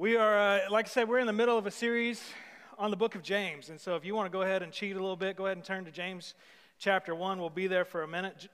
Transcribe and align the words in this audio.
We 0.00 0.16
are, 0.16 0.38
uh, 0.38 0.60
like 0.70 0.86
I 0.86 0.88
said, 0.88 1.10
we're 1.10 1.18
in 1.18 1.26
the 1.26 1.32
middle 1.34 1.58
of 1.58 1.66
a 1.66 1.70
series 1.70 2.22
on 2.78 2.90
the 2.90 2.96
book 2.96 3.16
of 3.16 3.22
James. 3.22 3.68
And 3.68 3.78
so 3.78 3.96
if 3.96 4.04
you 4.06 4.14
want 4.14 4.24
to 4.24 4.30
go 4.32 4.40
ahead 4.40 4.62
and 4.62 4.72
cheat 4.72 4.96
a 4.96 4.98
little 4.98 5.14
bit, 5.14 5.36
go 5.36 5.44
ahead 5.44 5.58
and 5.58 5.62
turn 5.62 5.84
to 5.84 5.90
James 5.90 6.32
chapter 6.78 7.14
1. 7.14 7.38
We'll 7.38 7.50
be 7.50 7.66
there 7.66 7.84
for 7.84 8.02
a 8.02 8.08
minute. 8.08 8.48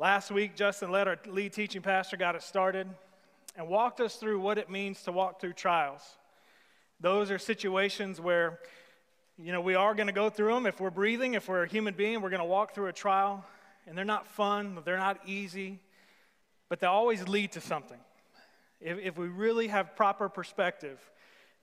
Last 0.00 0.32
week, 0.32 0.56
Justin 0.56 0.90
Lett 0.90 1.06
our 1.06 1.16
lead 1.28 1.52
teaching 1.52 1.82
pastor, 1.82 2.16
got 2.16 2.34
it 2.34 2.42
started, 2.42 2.88
and 3.56 3.68
walked 3.68 4.00
us 4.00 4.16
through 4.16 4.40
what 4.40 4.58
it 4.58 4.70
means 4.70 5.00
to 5.04 5.12
walk 5.12 5.40
through 5.40 5.52
trials. 5.52 6.02
Those 6.98 7.30
are 7.30 7.38
situations 7.38 8.20
where, 8.20 8.58
you 9.40 9.52
know, 9.52 9.60
we 9.60 9.76
are 9.76 9.94
going 9.94 10.08
to 10.08 10.12
go 10.12 10.28
through 10.28 10.52
them. 10.52 10.66
If 10.66 10.80
we're 10.80 10.90
breathing, 10.90 11.34
if 11.34 11.48
we're 11.48 11.62
a 11.62 11.68
human 11.68 11.94
being, 11.94 12.22
we're 12.22 12.30
going 12.30 12.40
to 12.40 12.44
walk 12.44 12.74
through 12.74 12.88
a 12.88 12.92
trial. 12.92 13.44
And 13.86 13.96
they're 13.96 14.04
not 14.04 14.26
fun, 14.26 14.76
they're 14.84 14.98
not 14.98 15.20
easy, 15.26 15.78
but 16.68 16.80
they 16.80 16.88
always 16.88 17.28
lead 17.28 17.52
to 17.52 17.60
something. 17.60 18.00
If, 18.80 18.98
if 18.98 19.18
we 19.18 19.28
really 19.28 19.68
have 19.68 19.96
proper 19.96 20.28
perspective, 20.28 20.98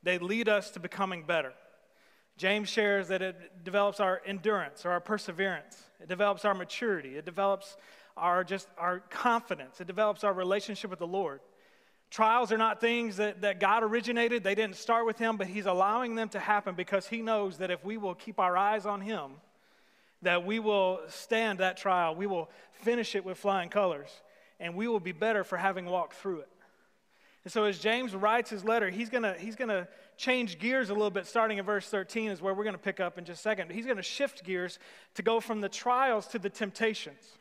they 0.04 0.18
lead 0.18 0.50
us 0.50 0.72
to 0.72 0.80
becoming 0.80 1.24
better. 1.24 1.54
James 2.38 2.68
shares 2.70 3.08
that 3.08 3.22
it 3.22 3.64
develops 3.64 4.00
our 4.00 4.22
endurance 4.26 4.86
or 4.86 4.92
our 4.92 5.00
perseverance. 5.00 5.82
It 6.02 6.10
develops 6.10 6.44
our 6.44 6.54
maturity. 6.54 7.16
It 7.18 7.26
develops 7.26 7.78
our 8.18 8.44
just 8.44 8.68
our 8.78 9.00
confidence. 9.10 9.80
It 9.80 9.88
develops 9.88 10.24
our 10.24 10.34
relationship 10.34 10.90
with 10.90 11.00
the 11.00 11.08
Lord. 11.08 11.40
Trials 12.12 12.52
are 12.52 12.58
not 12.58 12.80
things 12.80 13.18
that, 13.18 13.42
that 13.42 13.60
God 13.60 13.84
originated. 13.84 14.44
They 14.44 14.56
didn't 14.56 14.76
start 14.76 15.06
with 15.06 15.18
Him, 15.18 15.38
but 15.38 15.48
He's 15.48 15.66
allowing 15.66 16.16
them 16.16 16.30
to 16.30 16.40
happen 16.40 16.76
because 16.76 17.08
He 17.08 17.22
knows 17.22 17.58
that 17.58 17.72
if 17.72 17.84
we 17.84 17.98
will 17.98 18.16
keep 18.16 18.40
our 18.40 18.56
eyes 18.56 18.86
on 18.86 19.02
Him, 19.02 19.32
that 20.22 20.46
we 20.46 20.60
will 20.60 21.02
stand 21.08 21.60
that 21.60 21.78
trial. 21.78 22.16
We 22.16 22.28
will 22.28 22.50
finish 22.72 23.16
it 23.16 23.26
with 23.26 23.38
flying 23.38 23.70
colors, 23.70 24.10
and 24.60 24.76
we 24.76 24.88
will 24.88 25.00
be 25.00 25.12
better 25.12 25.44
for 25.44 25.58
having 25.58 25.86
walked 25.86 26.14
through 26.14 26.42
it. 26.42 26.50
And 27.46 27.54
so, 27.54 27.64
as 27.64 27.78
James 27.78 28.16
writes 28.16 28.50
his 28.50 28.66
letter, 28.66 28.90
he's 28.90 29.10
going 29.10 29.24
to 29.24 29.36
he's 29.38 29.56
gonna 29.56 29.88
change 30.18 30.58
gears 30.58 30.90
a 30.90 30.94
little 30.94 31.12
bit, 31.12 31.28
starting 31.28 31.60
in 31.60 31.66
verse 31.66 31.88
13, 31.88 32.32
is 32.32 32.42
where 32.42 32.54
we're 32.54 32.64
going 32.64 32.76
to 32.76 32.82
pick 32.82 33.00
up 33.00 33.18
in 33.18 33.24
just 33.24 33.40
a 33.40 33.44
second. 33.44 33.72
He's 33.72 33.86
going 33.86 33.98
to 33.98 34.04
shift 34.04 34.44
gears 34.44 34.80
to 35.14 35.22
go 35.22 35.40
from 35.40 35.62
the 35.62 35.70
trials 35.70 36.28
to 36.28 36.40
the 36.40 36.50
temptations. 36.50 37.38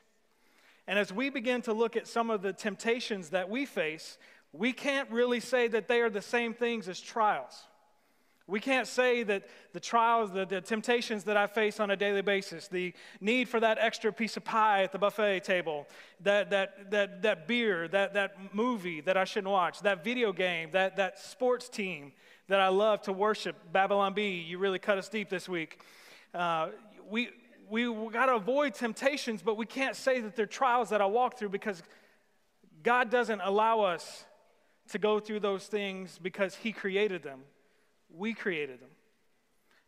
And 0.86 0.98
as 0.98 1.10
we 1.10 1.30
begin 1.30 1.62
to 1.62 1.72
look 1.72 1.96
at 1.96 2.06
some 2.06 2.28
of 2.28 2.42
the 2.42 2.52
temptations 2.52 3.30
that 3.30 3.48
we 3.48 3.64
face, 3.64 4.18
we 4.52 4.72
can't 4.72 5.10
really 5.10 5.40
say 5.40 5.68
that 5.68 5.88
they 5.88 6.02
are 6.02 6.10
the 6.10 6.20
same 6.20 6.52
things 6.52 6.86
as 6.86 7.00
trials. 7.00 7.64
We 8.46 8.60
can't 8.60 8.86
say 8.86 9.22
that 9.22 9.44
the 9.72 9.80
trials, 9.80 10.30
the, 10.30 10.44
the, 10.44 10.60
temptations 10.60 11.24
that 11.24 11.36
I 11.36 11.46
face 11.46 11.80
on 11.80 11.90
a 11.90 11.96
daily 11.96 12.20
basis, 12.20 12.68
the 12.68 12.92
need 13.20 13.48
for 13.48 13.58
that 13.60 13.78
extra 13.80 14.12
piece 14.12 14.36
of 14.36 14.44
pie 14.44 14.82
at 14.82 14.92
the 14.92 14.98
buffet 14.98 15.40
table, 15.44 15.86
that, 16.20 16.50
that, 16.50 16.90
that, 16.90 17.22
that 17.22 17.48
beer, 17.48 17.88
that, 17.88 18.12
that 18.12 18.54
movie 18.54 19.00
that 19.00 19.16
I 19.16 19.24
shouldn't 19.24 19.50
watch, 19.50 19.80
that 19.80 20.04
video 20.04 20.30
game, 20.30 20.70
that, 20.72 20.96
that 20.96 21.18
sports 21.18 21.70
team 21.70 22.12
that 22.48 22.60
I 22.60 22.68
love 22.68 23.00
to 23.02 23.12
worship, 23.14 23.56
Babylon 23.72 24.12
Bee, 24.12 24.44
you 24.46 24.58
really 24.58 24.78
cut 24.78 24.98
us 24.98 25.08
deep 25.08 25.30
this 25.30 25.48
week. 25.48 25.80
Uh, 26.34 26.68
we 27.08 27.30
we 27.70 27.84
got 28.10 28.26
to 28.26 28.34
avoid 28.34 28.74
temptations, 28.74 29.42
but 29.42 29.56
we 29.56 29.66
can't 29.66 29.96
say 29.96 30.20
that 30.20 30.36
they're 30.36 30.46
trials 30.46 30.90
that 30.90 31.00
I 31.00 31.06
walk 31.06 31.38
through 31.38 31.48
because 31.48 31.82
God 32.82 33.10
doesn't 33.10 33.40
allow 33.40 33.80
us 33.80 34.26
to 34.90 34.98
go 34.98 35.18
through 35.18 35.40
those 35.40 35.66
things 35.66 36.18
because 36.20 36.54
He 36.54 36.72
created 36.72 37.22
them. 37.22 37.40
We 38.16 38.34
created 38.34 38.80
them. 38.80 38.90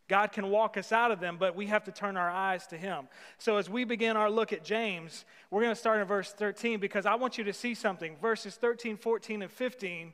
God 0.09 0.31
can 0.31 0.51
walk 0.51 0.77
us 0.77 0.93
out 0.93 1.11
of 1.11 1.19
them, 1.19 1.37
but 1.39 1.57
we 1.57 1.67
have 1.67 1.85
to 1.85 1.93
turn 1.93 2.17
our 2.17 2.31
eyes 2.31 2.67
to 2.69 2.77
Him. 2.77 3.09
So, 3.39 3.57
as 3.57 3.69
we 3.69 3.85
begin 3.85 4.17
our 4.17 4.31
look 4.31 4.53
at 4.53 4.65
James, 4.65 5.25
we're 5.51 5.63
going 5.63 5.75
to 5.75 5.81
start 5.81 6.01
in 6.01 6.07
verse 6.07 6.33
13 6.33 6.79
because 6.79 7.07
I 7.07 7.17
want 7.17 7.39
you 7.39 7.45
to 7.45 7.53
see 7.53 7.75
something. 7.75 8.17
Verses 8.23 8.55
13, 8.55 8.97
14, 8.97 9.43
and 9.43 9.51
15, 9.51 10.13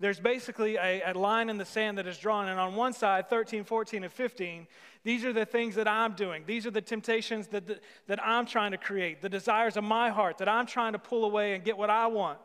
there's 0.00 0.20
basically 0.20 0.76
a, 0.76 1.02
a 1.06 1.12
line 1.12 1.50
in 1.50 1.58
the 1.58 1.66
sand 1.66 1.98
that 1.98 2.06
is 2.06 2.16
drawn. 2.16 2.48
And 2.48 2.58
on 2.58 2.76
one 2.76 2.94
side, 2.94 3.28
13, 3.28 3.64
14, 3.64 4.04
and 4.04 4.12
15, 4.12 4.66
these 5.04 5.24
are 5.24 5.32
the 5.34 5.44
things 5.44 5.74
that 5.74 5.88
I'm 5.88 6.14
doing. 6.14 6.44
These 6.46 6.66
are 6.66 6.70
the 6.70 6.82
temptations 6.82 7.48
that, 7.48 7.66
that, 7.66 7.82
that 8.06 8.26
I'm 8.26 8.46
trying 8.46 8.72
to 8.72 8.78
create, 8.78 9.20
the 9.20 9.28
desires 9.28 9.76
of 9.76 9.84
my 9.84 10.08
heart 10.08 10.38
that 10.38 10.48
I'm 10.48 10.66
trying 10.66 10.92
to 10.92 10.98
pull 10.98 11.24
away 11.24 11.54
and 11.54 11.62
get 11.62 11.76
what 11.76 11.90
I 11.90 12.06
want. 12.06 12.38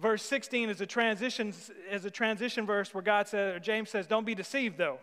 Verse 0.00 0.22
16 0.22 0.70
is 0.70 0.80
a 0.80 0.86
transition, 0.86 1.52
is 1.90 2.04
a 2.04 2.10
transition 2.10 2.64
verse 2.64 2.94
where 2.94 3.02
God 3.02 3.28
says, 3.28 3.56
or 3.56 3.60
James 3.60 3.90
says, 3.90 4.06
Don't 4.06 4.24
be 4.24 4.34
deceived, 4.34 4.78
though. 4.78 4.98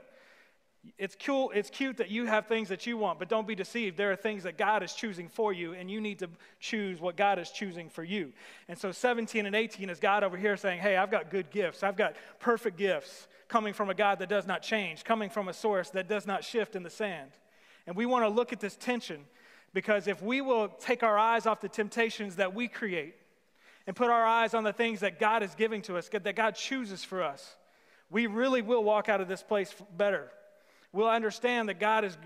It's 0.98 1.18
cool, 1.20 1.52
it's 1.54 1.70
cute 1.70 1.98
that 1.98 2.10
you 2.10 2.26
have 2.26 2.48
things 2.48 2.70
that 2.70 2.88
you 2.88 2.98
want, 2.98 3.20
but 3.20 3.28
don't 3.28 3.48
be 3.48 3.56
deceived. 3.56 3.98
There 3.98 4.12
are 4.12 4.16
things 4.16 4.44
that 4.44 4.58
God 4.58 4.84
is 4.84 4.94
choosing 4.94 5.28
for 5.28 5.52
you, 5.52 5.74
and 5.74 5.92
you 5.92 6.00
need 6.00 6.20
to 6.20 6.30
choose 6.60 7.02
what 7.02 7.18
God 7.18 7.40
is 7.40 7.52
choosing 7.52 7.90
for 7.90 8.04
you. 8.04 8.32
And 8.70 8.78
so 8.78 8.92
17 8.92 9.46
and 9.46 9.56
18 9.56 9.90
is 9.90 10.00
God 10.00 10.24
over 10.24 10.38
here 10.38 10.58
saying, 10.58 10.80
Hey, 10.80 10.98
I've 10.98 11.12
got 11.12 11.30
good 11.30 11.52
gifts. 11.52 11.84
I've 11.84 11.98
got 11.98 12.16
perfect 12.40 12.78
gifts 12.78 13.28
coming 13.50 13.74
from 13.74 13.90
a 13.90 13.94
God 13.94 14.20
that 14.20 14.30
does 14.30 14.48
not 14.48 14.62
change, 14.62 15.04
coming 15.04 15.30
from 15.30 15.48
a 15.48 15.54
source 15.54 15.90
that 15.92 16.08
does 16.08 16.26
not 16.26 16.44
shift 16.44 16.76
in 16.76 16.84
the 16.84 16.90
sand. 16.90 17.32
And 17.86 17.96
we 17.96 18.06
want 18.06 18.26
to 18.26 18.30
look 18.30 18.52
at 18.52 18.60
this 18.60 18.76
tension 18.76 19.26
because 19.74 20.08
if 20.08 20.22
we 20.24 20.42
will 20.42 20.70
take 20.70 21.04
our 21.04 21.20
eyes 21.20 21.46
off 21.46 21.62
the 21.62 21.70
temptations 21.70 22.38
that 22.38 22.56
we 22.56 22.68
create, 22.68 23.16
and 23.88 23.96
put 23.96 24.10
our 24.10 24.26
eyes 24.26 24.54
on 24.54 24.64
the 24.64 24.74
things 24.74 25.00
that 25.00 25.20
God 25.20 25.42
is 25.42 25.56
giving 25.56 25.82
to 25.84 25.98
us, 25.98 26.10
that 26.10 26.36
God 26.36 26.56
chooses 26.56 27.04
for 27.04 27.24
us, 27.24 27.56
we 28.10 28.28
really 28.28 28.62
will 28.62 28.84
walk 28.84 29.10
out 29.10 29.22
of 29.22 29.28
this 29.28 29.42
place 29.42 29.74
better. 29.96 30.30
We'll 30.92 31.10
understand 31.10 31.70
that 31.70 31.80
God 31.80 32.06
is 32.06 32.18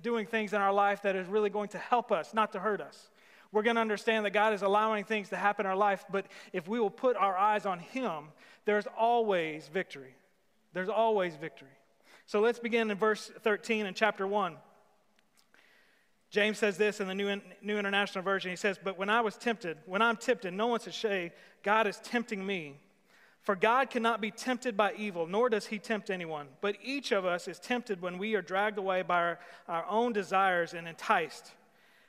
doing 0.00 0.26
things 0.26 0.52
in 0.52 0.60
our 0.60 0.72
life 0.72 1.02
that 1.02 1.16
is 1.16 1.26
really 1.26 1.50
going 1.50 1.70
to 1.70 1.78
help 1.78 2.12
us, 2.12 2.32
not 2.32 2.52
to 2.52 2.60
hurt 2.60 2.80
us. 2.80 3.10
We're 3.52 3.62
going 3.62 3.76
to 3.76 3.82
understand 3.82 4.24
that 4.24 4.30
God 4.30 4.54
is 4.54 4.62
allowing 4.62 5.04
things 5.04 5.28
to 5.28 5.36
happen 5.36 5.66
in 5.66 5.70
our 5.70 5.76
life, 5.76 6.04
but 6.10 6.26
if 6.52 6.68
we 6.68 6.80
will 6.80 6.90
put 6.90 7.16
our 7.16 7.36
eyes 7.36 7.66
on 7.66 7.80
Him, 7.80 8.28
there's 8.64 8.86
always 8.96 9.68
victory. 9.68 10.14
There's 10.72 10.88
always 10.88 11.36
victory. 11.36 11.68
So 12.24 12.40
let's 12.40 12.58
begin 12.58 12.90
in 12.90 12.96
verse 12.96 13.30
13 13.42 13.84
in 13.84 13.92
chapter 13.92 14.26
1. 14.26 14.56
James 16.32 16.58
says 16.58 16.78
this 16.78 16.98
in 16.98 17.08
the 17.08 17.14
New, 17.14 17.42
New 17.60 17.78
International 17.78 18.24
Version. 18.24 18.50
He 18.50 18.56
says, 18.56 18.80
But 18.82 18.96
when 18.96 19.10
I 19.10 19.20
was 19.20 19.36
tempted, 19.36 19.76
when 19.84 20.00
I'm 20.00 20.16
tempted, 20.16 20.54
no 20.54 20.66
one 20.66 20.80
should 20.80 20.94
say, 20.94 21.30
God 21.62 21.86
is 21.86 21.98
tempting 22.02 22.44
me. 22.44 22.80
For 23.42 23.54
God 23.54 23.90
cannot 23.90 24.22
be 24.22 24.30
tempted 24.30 24.74
by 24.74 24.94
evil, 24.96 25.26
nor 25.26 25.50
does 25.50 25.66
he 25.66 25.78
tempt 25.78 26.08
anyone. 26.08 26.46
But 26.62 26.76
each 26.82 27.12
of 27.12 27.26
us 27.26 27.48
is 27.48 27.58
tempted 27.58 28.00
when 28.00 28.16
we 28.16 28.34
are 28.34 28.40
dragged 28.40 28.78
away 28.78 29.02
by 29.02 29.18
our, 29.18 29.38
our 29.68 29.86
own 29.86 30.14
desires 30.14 30.72
and 30.72 30.88
enticed. 30.88 31.52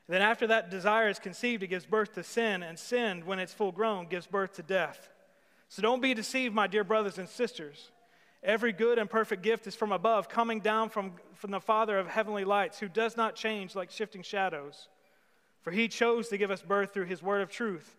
Then, 0.07 0.21
after 0.21 0.47
that 0.47 0.69
desire 0.69 1.09
is 1.09 1.19
conceived, 1.19 1.61
it 1.61 1.67
gives 1.67 1.85
birth 1.85 2.13
to 2.13 2.23
sin, 2.23 2.63
and 2.63 2.79
sin, 2.79 3.25
when 3.25 3.39
it's 3.39 3.53
full 3.53 3.73
grown, 3.73 4.07
gives 4.07 4.27
birth 4.27 4.53
to 4.53 4.63
death. 4.63 5.09
So 5.67 5.81
don't 5.81 6.01
be 6.01 6.13
deceived, 6.13 6.55
my 6.55 6.67
dear 6.67 6.85
brothers 6.85 7.17
and 7.17 7.27
sisters. 7.27 7.89
Every 8.43 8.73
good 8.73 8.99
and 8.99 9.09
perfect 9.09 9.41
gift 9.41 9.67
is 9.67 9.75
from 9.75 9.93
above, 9.93 10.27
coming 10.27 10.59
down 10.59 10.89
from, 10.89 11.13
from 11.35 11.51
the 11.51 11.61
Father 11.61 11.97
of 11.97 12.07
heavenly 12.07 12.43
lights, 12.43 12.77
who 12.77 12.89
does 12.89 13.15
not 13.15 13.35
change 13.35 13.73
like 13.73 13.89
shifting 13.89 14.21
shadows. 14.21 14.89
For 15.61 15.71
he 15.71 15.87
chose 15.87 16.27
to 16.27 16.37
give 16.37 16.51
us 16.51 16.61
birth 16.61 16.93
through 16.93 17.05
his 17.05 17.23
word 17.23 17.41
of 17.41 17.49
truth, 17.49 17.95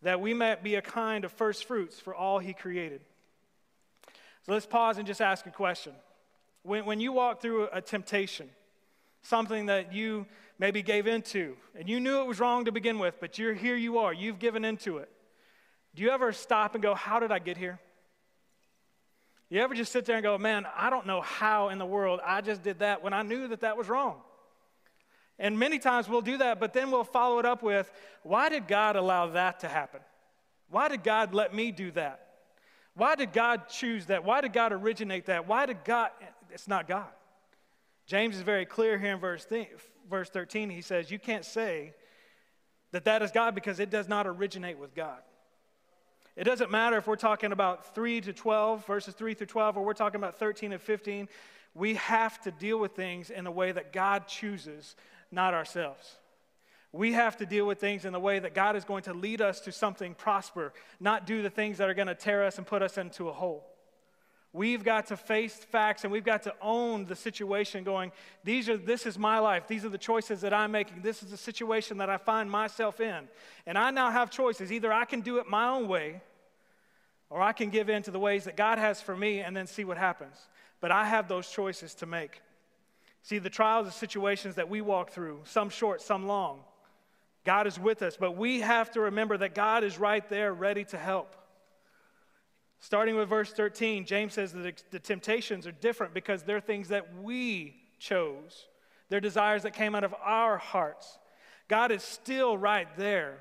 that 0.00 0.22
we 0.22 0.32
might 0.32 0.62
be 0.62 0.76
a 0.76 0.82
kind 0.82 1.24
of 1.24 1.32
first 1.32 1.66
fruits 1.66 2.00
for 2.00 2.14
all 2.14 2.38
he 2.38 2.54
created. 2.54 3.02
So 4.46 4.52
let's 4.52 4.64
pause 4.64 4.96
and 4.96 5.06
just 5.06 5.20
ask 5.20 5.44
a 5.44 5.50
question. 5.50 5.92
When, 6.62 6.86
when 6.86 6.98
you 6.98 7.12
walk 7.12 7.42
through 7.42 7.68
a 7.70 7.82
temptation, 7.82 8.48
something 9.22 9.66
that 9.66 9.92
you 9.92 10.26
maybe 10.58 10.80
gave 10.80 11.06
into, 11.06 11.56
and 11.78 11.90
you 11.90 12.00
knew 12.00 12.20
it 12.20 12.26
was 12.26 12.40
wrong 12.40 12.64
to 12.64 12.72
begin 12.72 12.98
with, 12.98 13.20
but 13.20 13.38
you're 13.38 13.52
here 13.52 13.76
you 13.76 13.98
are, 13.98 14.14
you've 14.14 14.38
given 14.38 14.64
into 14.64 14.96
it. 14.96 15.10
Do 15.94 16.02
you 16.02 16.10
ever 16.10 16.32
stop 16.32 16.74
and 16.74 16.82
go, 16.82 16.94
How 16.94 17.20
did 17.20 17.30
I 17.30 17.38
get 17.38 17.58
here? 17.58 17.78
You 19.50 19.60
ever 19.60 19.74
just 19.74 19.92
sit 19.92 20.04
there 20.04 20.16
and 20.16 20.22
go, 20.22 20.38
man, 20.38 20.66
I 20.76 20.90
don't 20.90 21.06
know 21.06 21.20
how 21.20 21.68
in 21.68 21.78
the 21.78 21.86
world 21.86 22.20
I 22.24 22.40
just 22.40 22.62
did 22.62 22.78
that 22.80 23.02
when 23.02 23.12
I 23.12 23.22
knew 23.22 23.48
that 23.48 23.60
that 23.60 23.76
was 23.76 23.88
wrong? 23.88 24.16
And 25.38 25.58
many 25.58 25.78
times 25.78 26.08
we'll 26.08 26.22
do 26.22 26.38
that, 26.38 26.60
but 26.60 26.72
then 26.72 26.90
we'll 26.90 27.04
follow 27.04 27.38
it 27.38 27.44
up 27.44 27.62
with, 27.62 27.90
why 28.22 28.48
did 28.48 28.68
God 28.68 28.96
allow 28.96 29.28
that 29.28 29.60
to 29.60 29.68
happen? 29.68 30.00
Why 30.70 30.88
did 30.88 31.02
God 31.02 31.34
let 31.34 31.54
me 31.54 31.72
do 31.72 31.90
that? 31.92 32.20
Why 32.94 33.16
did 33.16 33.32
God 33.32 33.68
choose 33.68 34.06
that? 34.06 34.24
Why 34.24 34.40
did 34.40 34.52
God 34.52 34.72
originate 34.72 35.26
that? 35.26 35.48
Why 35.48 35.66
did 35.66 35.84
God? 35.84 36.10
It's 36.50 36.68
not 36.68 36.86
God. 36.86 37.08
James 38.06 38.36
is 38.36 38.42
very 38.42 38.66
clear 38.66 38.98
here 38.98 39.12
in 39.12 39.18
verse, 39.18 39.44
th- 39.44 39.68
verse 40.08 40.30
13. 40.30 40.70
He 40.70 40.82
says, 40.82 41.10
You 41.10 41.18
can't 41.18 41.44
say 41.44 41.94
that 42.92 43.04
that 43.06 43.22
is 43.22 43.32
God 43.32 43.54
because 43.54 43.80
it 43.80 43.90
does 43.90 44.08
not 44.08 44.26
originate 44.26 44.78
with 44.78 44.94
God. 44.94 45.18
It 46.36 46.44
doesn't 46.44 46.70
matter 46.70 46.96
if 46.96 47.06
we're 47.06 47.16
talking 47.16 47.52
about 47.52 47.94
3 47.94 48.20
to 48.22 48.32
12, 48.32 48.86
verses 48.86 49.14
3 49.14 49.34
through 49.34 49.46
12, 49.46 49.76
or 49.76 49.84
we're 49.84 49.94
talking 49.94 50.20
about 50.20 50.34
13 50.36 50.72
and 50.72 50.82
15. 50.82 51.28
We 51.74 51.94
have 51.94 52.40
to 52.42 52.50
deal 52.50 52.78
with 52.78 52.92
things 52.92 53.30
in 53.30 53.44
the 53.44 53.50
way 53.50 53.70
that 53.72 53.92
God 53.92 54.26
chooses, 54.26 54.96
not 55.30 55.54
ourselves. 55.54 56.16
We 56.92 57.12
have 57.12 57.36
to 57.38 57.46
deal 57.46 57.66
with 57.66 57.80
things 57.80 58.04
in 58.04 58.12
the 58.12 58.20
way 58.20 58.38
that 58.38 58.54
God 58.54 58.76
is 58.76 58.84
going 58.84 59.02
to 59.04 59.12
lead 59.12 59.40
us 59.40 59.60
to 59.62 59.72
something 59.72 60.14
prosper, 60.14 60.72
not 61.00 61.26
do 61.26 61.42
the 61.42 61.50
things 61.50 61.78
that 61.78 61.88
are 61.88 61.94
going 61.94 62.08
to 62.08 62.14
tear 62.14 62.44
us 62.44 62.58
and 62.58 62.66
put 62.66 62.82
us 62.82 62.98
into 62.98 63.28
a 63.28 63.32
hole. 63.32 63.64
We've 64.54 64.84
got 64.84 65.06
to 65.08 65.16
face 65.16 65.52
facts 65.56 66.04
and 66.04 66.12
we've 66.12 66.24
got 66.24 66.44
to 66.44 66.54
own 66.62 67.06
the 67.06 67.16
situation 67.16 67.82
going, 67.82 68.12
these 68.44 68.68
are, 68.68 68.76
this 68.76 69.04
is 69.04 69.18
my 69.18 69.40
life. 69.40 69.66
These 69.66 69.84
are 69.84 69.88
the 69.88 69.98
choices 69.98 70.42
that 70.42 70.54
I'm 70.54 70.70
making. 70.70 71.02
This 71.02 71.24
is 71.24 71.30
the 71.32 71.36
situation 71.36 71.98
that 71.98 72.08
I 72.08 72.18
find 72.18 72.48
myself 72.48 73.00
in. 73.00 73.28
And 73.66 73.76
I 73.76 73.90
now 73.90 74.12
have 74.12 74.30
choices. 74.30 74.70
Either 74.70 74.92
I 74.92 75.06
can 75.06 75.22
do 75.22 75.38
it 75.38 75.48
my 75.48 75.66
own 75.70 75.88
way 75.88 76.22
or 77.30 77.42
I 77.42 77.52
can 77.52 77.68
give 77.68 77.90
in 77.90 78.04
to 78.04 78.12
the 78.12 78.18
ways 78.20 78.44
that 78.44 78.56
God 78.56 78.78
has 78.78 79.00
for 79.00 79.16
me 79.16 79.40
and 79.40 79.56
then 79.56 79.66
see 79.66 79.82
what 79.82 79.98
happens. 79.98 80.36
But 80.80 80.92
I 80.92 81.04
have 81.04 81.26
those 81.26 81.50
choices 81.50 81.92
to 81.96 82.06
make. 82.06 82.40
See, 83.24 83.38
the 83.40 83.50
trials 83.50 83.86
and 83.86 83.94
situations 83.94 84.54
that 84.54 84.68
we 84.68 84.80
walk 84.80 85.10
through, 85.10 85.40
some 85.46 85.68
short, 85.68 86.00
some 86.00 86.28
long, 86.28 86.60
God 87.44 87.66
is 87.66 87.76
with 87.76 88.02
us, 88.02 88.16
but 88.16 88.36
we 88.36 88.60
have 88.60 88.92
to 88.92 89.00
remember 89.00 89.36
that 89.36 89.52
God 89.52 89.82
is 89.82 89.98
right 89.98 90.26
there 90.28 90.54
ready 90.54 90.84
to 90.84 90.96
help. 90.96 91.34
Starting 92.80 93.16
with 93.16 93.28
verse 93.28 93.52
13, 93.52 94.04
James 94.04 94.34
says 94.34 94.52
that 94.52 94.84
the 94.90 94.98
temptations 94.98 95.66
are 95.66 95.72
different 95.72 96.12
because 96.12 96.42
they're 96.42 96.60
things 96.60 96.88
that 96.88 97.06
we 97.22 97.74
chose. 97.98 98.66
They're 99.08 99.20
desires 99.20 99.62
that 99.62 99.72
came 99.72 99.94
out 99.94 100.04
of 100.04 100.14
our 100.22 100.58
hearts. 100.58 101.18
God 101.68 101.90
is 101.90 102.02
still 102.02 102.58
right 102.58 102.88
there, 102.96 103.38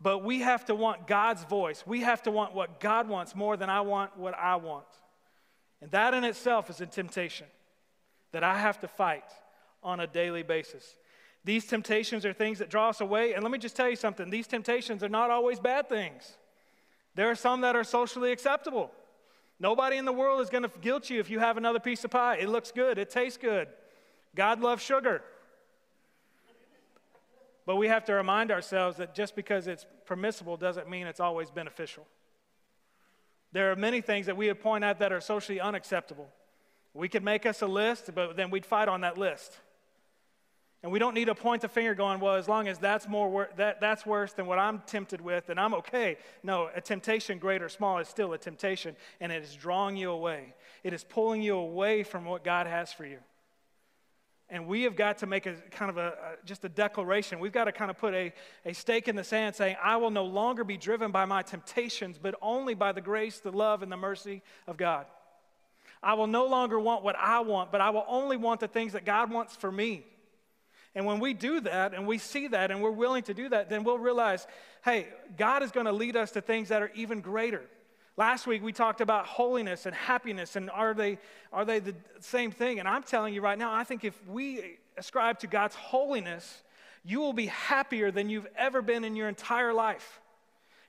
but 0.00 0.22
we 0.22 0.40
have 0.40 0.66
to 0.66 0.74
want 0.74 1.06
God's 1.06 1.44
voice. 1.44 1.84
We 1.86 2.02
have 2.02 2.22
to 2.24 2.30
want 2.30 2.54
what 2.54 2.80
God 2.80 3.08
wants 3.08 3.34
more 3.34 3.56
than 3.56 3.70
I 3.70 3.80
want 3.80 4.16
what 4.18 4.34
I 4.34 4.56
want. 4.56 4.84
And 5.80 5.90
that 5.90 6.14
in 6.14 6.24
itself 6.24 6.68
is 6.70 6.80
a 6.80 6.86
temptation 6.86 7.46
that 8.32 8.44
I 8.44 8.58
have 8.58 8.80
to 8.80 8.88
fight 8.88 9.30
on 9.82 10.00
a 10.00 10.06
daily 10.06 10.42
basis. 10.42 10.96
These 11.44 11.66
temptations 11.66 12.26
are 12.26 12.32
things 12.32 12.58
that 12.58 12.68
draw 12.68 12.88
us 12.88 13.00
away. 13.00 13.34
And 13.34 13.42
let 13.42 13.52
me 13.52 13.58
just 13.58 13.76
tell 13.76 13.88
you 13.88 13.96
something 13.96 14.28
these 14.28 14.48
temptations 14.48 15.02
are 15.02 15.08
not 15.08 15.30
always 15.30 15.60
bad 15.60 15.88
things. 15.88 16.36
There 17.16 17.30
are 17.30 17.34
some 17.34 17.62
that 17.62 17.74
are 17.74 17.82
socially 17.82 18.30
acceptable. 18.30 18.92
Nobody 19.58 19.96
in 19.96 20.04
the 20.04 20.12
world 20.12 20.42
is 20.42 20.50
going 20.50 20.64
to 20.64 20.70
guilt 20.82 21.08
you 21.08 21.18
if 21.18 21.30
you 21.30 21.38
have 21.38 21.56
another 21.56 21.80
piece 21.80 22.04
of 22.04 22.10
pie. 22.10 22.36
It 22.36 22.50
looks 22.50 22.70
good, 22.70 22.98
it 22.98 23.08
tastes 23.08 23.38
good. 23.38 23.68
God 24.34 24.60
loves 24.60 24.82
sugar. 24.82 25.22
But 27.64 27.76
we 27.76 27.88
have 27.88 28.04
to 28.04 28.12
remind 28.12 28.50
ourselves 28.50 28.98
that 28.98 29.14
just 29.14 29.34
because 29.34 29.66
it's 29.66 29.86
permissible 30.04 30.58
doesn't 30.58 30.90
mean 30.90 31.06
it's 31.06 31.18
always 31.18 31.50
beneficial. 31.50 32.06
There 33.52 33.72
are 33.72 33.76
many 33.76 34.02
things 34.02 34.26
that 34.26 34.36
we 34.36 34.48
would 34.48 34.60
point 34.60 34.84
out 34.84 34.98
that 34.98 35.10
are 35.10 35.20
socially 35.22 35.58
unacceptable. 35.58 36.28
We 36.92 37.08
could 37.08 37.24
make 37.24 37.46
us 37.46 37.62
a 37.62 37.66
list, 37.66 38.10
but 38.14 38.36
then 38.36 38.50
we'd 38.50 38.66
fight 38.66 38.88
on 38.88 39.00
that 39.00 39.16
list. 39.16 39.58
And 40.82 40.92
we 40.92 40.98
don't 40.98 41.14
need 41.14 41.24
to 41.24 41.34
point 41.34 41.62
the 41.62 41.68
finger 41.68 41.94
going, 41.94 42.20
well, 42.20 42.36
as 42.36 42.48
long 42.48 42.68
as 42.68 42.78
that's, 42.78 43.08
more 43.08 43.28
wor- 43.28 43.50
that, 43.56 43.80
that's 43.80 44.04
worse 44.04 44.32
than 44.34 44.46
what 44.46 44.58
I'm 44.58 44.82
tempted 44.86 45.20
with, 45.20 45.46
then 45.46 45.58
I'm 45.58 45.74
okay. 45.74 46.18
No, 46.42 46.68
a 46.74 46.80
temptation, 46.80 47.38
great 47.38 47.62
or 47.62 47.68
small, 47.68 47.98
is 47.98 48.08
still 48.08 48.32
a 48.34 48.38
temptation, 48.38 48.94
and 49.20 49.32
it 49.32 49.42
is 49.42 49.54
drawing 49.54 49.96
you 49.96 50.10
away. 50.10 50.54
It 50.84 50.92
is 50.92 51.02
pulling 51.02 51.42
you 51.42 51.56
away 51.56 52.02
from 52.02 52.24
what 52.24 52.44
God 52.44 52.66
has 52.66 52.92
for 52.92 53.06
you. 53.06 53.18
And 54.48 54.68
we 54.68 54.82
have 54.82 54.94
got 54.94 55.18
to 55.18 55.26
make 55.26 55.46
a 55.46 55.54
kind 55.72 55.90
of 55.90 55.96
a, 55.96 56.06
a, 56.06 56.46
just 56.46 56.64
a 56.64 56.68
declaration. 56.68 57.40
We've 57.40 57.52
got 57.52 57.64
to 57.64 57.72
kind 57.72 57.90
of 57.90 57.98
put 57.98 58.14
a, 58.14 58.32
a 58.64 58.72
stake 58.72 59.08
in 59.08 59.16
the 59.16 59.24
sand 59.24 59.56
saying, 59.56 59.76
I 59.82 59.96
will 59.96 60.12
no 60.12 60.24
longer 60.24 60.62
be 60.62 60.76
driven 60.76 61.10
by 61.10 61.24
my 61.24 61.42
temptations, 61.42 62.16
but 62.16 62.36
only 62.40 62.74
by 62.74 62.92
the 62.92 63.00
grace, 63.00 63.40
the 63.40 63.50
love, 63.50 63.82
and 63.82 63.90
the 63.90 63.96
mercy 63.96 64.42
of 64.68 64.76
God. 64.76 65.06
I 66.00 66.14
will 66.14 66.28
no 66.28 66.46
longer 66.46 66.78
want 66.78 67.02
what 67.02 67.16
I 67.16 67.40
want, 67.40 67.72
but 67.72 67.80
I 67.80 67.90
will 67.90 68.04
only 68.06 68.36
want 68.36 68.60
the 68.60 68.68
things 68.68 68.92
that 68.92 69.04
God 69.04 69.32
wants 69.32 69.56
for 69.56 69.72
me. 69.72 70.04
And 70.96 71.04
when 71.04 71.20
we 71.20 71.34
do 71.34 71.60
that 71.60 71.92
and 71.92 72.06
we 72.06 72.16
see 72.16 72.48
that 72.48 72.70
and 72.70 72.80
we're 72.80 72.90
willing 72.90 73.22
to 73.24 73.34
do 73.34 73.50
that, 73.50 73.68
then 73.68 73.84
we'll 73.84 73.98
realize, 73.98 74.46
hey, 74.82 75.08
God 75.36 75.62
is 75.62 75.70
going 75.70 75.84
to 75.84 75.92
lead 75.92 76.16
us 76.16 76.30
to 76.32 76.40
things 76.40 76.70
that 76.70 76.80
are 76.82 76.90
even 76.94 77.20
greater. 77.20 77.62
Last 78.16 78.46
week 78.46 78.62
we 78.62 78.72
talked 78.72 79.02
about 79.02 79.26
holiness 79.26 79.84
and 79.84 79.94
happiness, 79.94 80.56
and 80.56 80.70
are 80.70 80.94
they, 80.94 81.18
are 81.52 81.66
they 81.66 81.80
the 81.80 81.94
same 82.20 82.50
thing? 82.50 82.78
And 82.78 82.88
I'm 82.88 83.02
telling 83.02 83.34
you 83.34 83.42
right 83.42 83.58
now, 83.58 83.74
I 83.74 83.84
think 83.84 84.04
if 84.04 84.18
we 84.26 84.78
ascribe 84.96 85.38
to 85.40 85.46
God's 85.46 85.74
holiness, 85.74 86.62
you 87.04 87.20
will 87.20 87.34
be 87.34 87.46
happier 87.46 88.10
than 88.10 88.30
you've 88.30 88.48
ever 88.56 88.80
been 88.80 89.04
in 89.04 89.16
your 89.16 89.28
entire 89.28 89.74
life. 89.74 90.22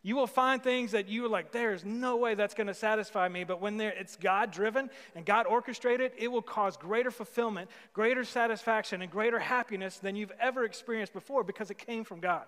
You 0.07 0.15
will 0.15 0.25
find 0.25 0.63
things 0.63 0.91
that 0.91 1.09
you 1.09 1.25
are 1.25 1.27
like, 1.27 1.51
there's 1.51 1.83
no 1.83 2.15
way 2.15 2.33
that's 2.33 2.53
going 2.53 2.67
to 2.67 2.73
satisfy 2.73 3.27
me. 3.27 3.43
But 3.43 3.59
when 3.59 3.77
it's 3.81 4.15
God 4.15 4.51
driven 4.51 4.89
and 5.15 5.25
God 5.25 5.47
orchestrated, 5.47 6.13
it 6.17 6.29
will 6.29 6.41
cause 6.41 6.77
greater 6.77 7.11
fulfillment, 7.11 7.69
greater 7.91 8.23
satisfaction, 8.23 9.01
and 9.01 9.11
greater 9.11 9.37
happiness 9.37 9.97
than 9.97 10.15
you've 10.15 10.31
ever 10.39 10.63
experienced 10.63 11.11
before 11.11 11.43
because 11.43 11.71
it 11.71 11.77
came 11.77 12.05
from 12.05 12.21
God. 12.21 12.45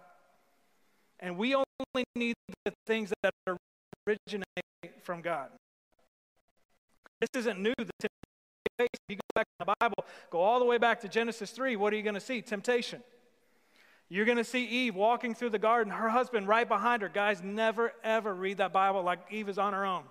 And 1.19 1.37
we 1.37 1.53
only 1.53 2.05
need 2.15 2.35
the 2.63 2.71
things 2.87 3.11
that 3.23 3.33
originate 4.07 4.45
from 5.03 5.19
God. 5.19 5.49
This 7.19 7.41
isn't 7.41 7.59
new. 7.59 7.73
The 7.77 8.07
temptation, 8.77 8.99
you 9.09 9.15
go 9.17 9.21
back 9.35 9.47
in 9.59 9.67
the 9.67 9.73
Bible, 9.81 10.05
go 10.29 10.39
all 10.39 10.59
the 10.59 10.65
way 10.65 10.77
back 10.77 11.01
to 11.01 11.09
Genesis 11.09 11.51
3, 11.51 11.75
what 11.75 11.91
are 11.91 11.97
you 11.97 12.03
going 12.03 12.15
to 12.15 12.21
see? 12.21 12.41
Temptation. 12.41 13.03
You're 14.09 14.25
going 14.25 14.39
to 14.39 14.43
see 14.43 14.65
Eve 14.65 14.95
walking 14.95 15.35
through 15.35 15.51
the 15.51 15.59
garden, 15.59 15.93
her 15.93 16.09
husband 16.09 16.47
right 16.47 16.67
behind 16.67 17.03
her. 17.03 17.09
Guys, 17.09 17.43
never 17.43 17.93
ever 18.03 18.33
read 18.33 18.57
that 18.57 18.73
Bible 18.73 19.03
like 19.03 19.19
Eve 19.29 19.49
is 19.49 19.59
on 19.59 19.73
her 19.73 19.85
own. 19.85 20.03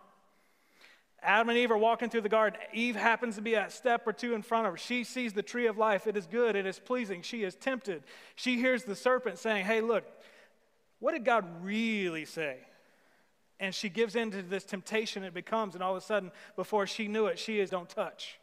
Adam 1.20 1.48
and 1.48 1.58
Eve 1.58 1.72
are 1.72 1.78
walking 1.78 2.08
through 2.08 2.20
the 2.20 2.28
garden. 2.28 2.60
Eve 2.72 2.94
happens 2.94 3.34
to 3.34 3.42
be 3.42 3.54
a 3.54 3.68
step 3.68 4.06
or 4.06 4.12
two 4.12 4.34
in 4.34 4.42
front 4.42 4.66
of 4.66 4.74
her. 4.74 4.76
She 4.76 5.02
sees 5.02 5.32
the 5.32 5.42
tree 5.42 5.66
of 5.66 5.76
life. 5.76 6.06
It 6.06 6.16
is 6.16 6.28
good. 6.28 6.54
It 6.54 6.64
is 6.64 6.78
pleasing. 6.78 7.22
She 7.22 7.42
is 7.42 7.56
tempted. 7.56 8.04
She 8.36 8.56
hears 8.56 8.84
the 8.84 8.94
serpent 8.94 9.38
saying, 9.38 9.64
Hey, 9.64 9.80
look, 9.80 10.04
what 11.00 11.12
did 11.12 11.24
God 11.24 11.44
really 11.64 12.24
say? 12.24 12.58
And 13.58 13.74
she 13.74 13.88
gives 13.88 14.14
in 14.14 14.30
to 14.30 14.42
this 14.42 14.62
temptation 14.62 15.24
it 15.24 15.34
becomes, 15.34 15.74
and 15.74 15.82
all 15.82 15.96
of 15.96 16.00
a 16.00 16.06
sudden, 16.06 16.30
before 16.54 16.86
she 16.86 17.08
knew 17.08 17.26
it, 17.26 17.40
she 17.40 17.58
is 17.58 17.70
don't 17.70 17.88
touch. 17.88 18.38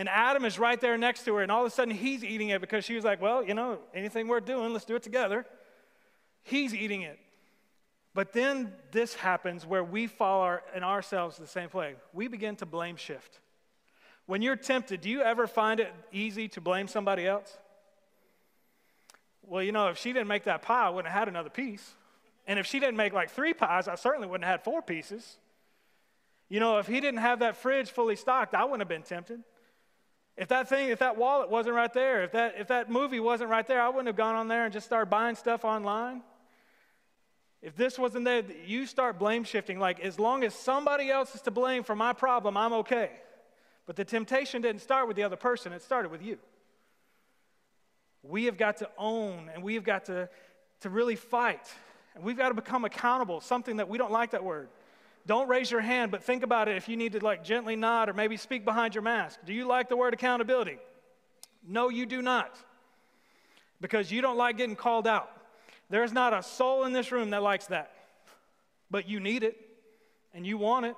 And 0.00 0.08
Adam 0.08 0.46
is 0.46 0.58
right 0.58 0.80
there 0.80 0.96
next 0.96 1.26
to 1.26 1.34
her, 1.34 1.42
and 1.42 1.52
all 1.52 1.60
of 1.60 1.70
a 1.70 1.70
sudden 1.70 1.94
he's 1.94 2.24
eating 2.24 2.48
it 2.48 2.62
because 2.62 2.86
she 2.86 2.94
was 2.94 3.04
like, 3.04 3.20
Well, 3.20 3.44
you 3.44 3.52
know, 3.52 3.80
anything 3.92 4.28
we're 4.28 4.40
doing, 4.40 4.72
let's 4.72 4.86
do 4.86 4.96
it 4.96 5.02
together. 5.02 5.44
He's 6.42 6.74
eating 6.74 7.02
it. 7.02 7.18
But 8.14 8.32
then 8.32 8.72
this 8.92 9.12
happens 9.12 9.66
where 9.66 9.84
we 9.84 10.06
fall 10.06 10.40
our, 10.40 10.62
in 10.74 10.84
ourselves 10.84 11.36
the 11.36 11.46
same 11.46 11.68
way. 11.74 11.96
We 12.14 12.28
begin 12.28 12.56
to 12.56 12.66
blame 12.66 12.96
shift. 12.96 13.40
When 14.24 14.40
you're 14.40 14.56
tempted, 14.56 15.02
do 15.02 15.10
you 15.10 15.20
ever 15.20 15.46
find 15.46 15.80
it 15.80 15.92
easy 16.12 16.48
to 16.48 16.62
blame 16.62 16.88
somebody 16.88 17.26
else? 17.26 17.58
Well, 19.46 19.62
you 19.62 19.72
know, 19.72 19.88
if 19.88 19.98
she 19.98 20.14
didn't 20.14 20.28
make 20.28 20.44
that 20.44 20.62
pie, 20.62 20.86
I 20.86 20.88
wouldn't 20.88 21.12
have 21.12 21.18
had 21.18 21.28
another 21.28 21.50
piece. 21.50 21.92
And 22.46 22.58
if 22.58 22.64
she 22.64 22.80
didn't 22.80 22.96
make 22.96 23.12
like 23.12 23.28
three 23.28 23.52
pies, 23.52 23.86
I 23.86 23.96
certainly 23.96 24.28
wouldn't 24.28 24.46
have 24.46 24.60
had 24.60 24.64
four 24.64 24.80
pieces. 24.80 25.36
You 26.48 26.58
know, 26.58 26.78
if 26.78 26.86
he 26.86 27.02
didn't 27.02 27.20
have 27.20 27.40
that 27.40 27.58
fridge 27.58 27.90
fully 27.90 28.16
stocked, 28.16 28.54
I 28.54 28.64
wouldn't 28.64 28.80
have 28.80 28.88
been 28.88 29.02
tempted. 29.02 29.42
If 30.40 30.48
that 30.48 30.70
thing, 30.70 30.88
if 30.88 31.00
that 31.00 31.18
wallet 31.18 31.50
wasn't 31.50 31.74
right 31.74 31.92
there, 31.92 32.24
if 32.24 32.32
that, 32.32 32.54
if 32.58 32.68
that 32.68 32.88
movie 32.88 33.20
wasn't 33.20 33.50
right 33.50 33.66
there, 33.66 33.82
I 33.82 33.88
wouldn't 33.90 34.06
have 34.06 34.16
gone 34.16 34.36
on 34.36 34.48
there 34.48 34.64
and 34.64 34.72
just 34.72 34.86
started 34.86 35.10
buying 35.10 35.36
stuff 35.36 35.66
online. 35.66 36.22
If 37.60 37.76
this 37.76 37.98
wasn't 37.98 38.24
there, 38.24 38.42
you 38.66 38.86
start 38.86 39.18
blame 39.18 39.44
shifting. 39.44 39.78
Like, 39.78 40.00
as 40.00 40.18
long 40.18 40.42
as 40.42 40.54
somebody 40.54 41.10
else 41.10 41.34
is 41.34 41.42
to 41.42 41.50
blame 41.50 41.82
for 41.82 41.94
my 41.94 42.14
problem, 42.14 42.56
I'm 42.56 42.72
okay. 42.72 43.10
But 43.84 43.96
the 43.96 44.04
temptation 44.04 44.62
didn't 44.62 44.80
start 44.80 45.06
with 45.06 45.18
the 45.18 45.24
other 45.24 45.36
person, 45.36 45.74
it 45.74 45.82
started 45.82 46.10
with 46.10 46.22
you. 46.22 46.38
We 48.22 48.46
have 48.46 48.56
got 48.56 48.78
to 48.78 48.88
own 48.96 49.50
and 49.52 49.62
we 49.62 49.74
have 49.74 49.84
got 49.84 50.06
to, 50.06 50.30
to 50.80 50.88
really 50.88 51.16
fight. 51.16 51.70
And 52.14 52.24
we've 52.24 52.38
got 52.38 52.48
to 52.48 52.54
become 52.54 52.86
accountable, 52.86 53.42
something 53.42 53.76
that 53.76 53.90
we 53.90 53.98
don't 53.98 54.10
like 54.10 54.30
that 54.30 54.42
word. 54.42 54.70
Don't 55.26 55.48
raise 55.48 55.70
your 55.70 55.80
hand, 55.80 56.10
but 56.10 56.22
think 56.22 56.42
about 56.42 56.68
it 56.68 56.76
if 56.76 56.88
you 56.88 56.96
need 56.96 57.12
to 57.12 57.24
like 57.24 57.44
gently 57.44 57.76
nod 57.76 58.08
or 58.08 58.12
maybe 58.12 58.36
speak 58.36 58.64
behind 58.64 58.94
your 58.94 59.02
mask. 59.02 59.38
Do 59.44 59.52
you 59.52 59.66
like 59.66 59.88
the 59.88 59.96
word 59.96 60.14
accountability? 60.14 60.78
No, 61.66 61.88
you 61.88 62.06
do 62.06 62.22
not. 62.22 62.56
Because 63.80 64.10
you 64.10 64.22
don't 64.22 64.36
like 64.36 64.56
getting 64.56 64.76
called 64.76 65.06
out. 65.06 65.30
There's 65.88 66.12
not 66.12 66.32
a 66.32 66.42
soul 66.42 66.84
in 66.84 66.92
this 66.92 67.12
room 67.12 67.30
that 67.30 67.42
likes 67.42 67.66
that. 67.66 67.92
But 68.90 69.08
you 69.08 69.20
need 69.20 69.42
it 69.42 69.56
and 70.34 70.46
you 70.46 70.58
want 70.58 70.86
it. 70.86 70.96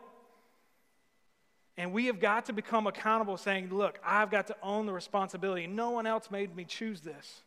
And 1.76 1.92
we 1.92 2.06
have 2.06 2.20
got 2.20 2.46
to 2.46 2.52
become 2.52 2.86
accountable, 2.86 3.36
saying, 3.36 3.70
Look, 3.70 3.98
I've 4.04 4.30
got 4.30 4.46
to 4.48 4.56
own 4.62 4.86
the 4.86 4.92
responsibility. 4.92 5.66
No 5.66 5.90
one 5.90 6.06
else 6.06 6.30
made 6.30 6.54
me 6.54 6.64
choose 6.64 7.00
this. 7.00 7.42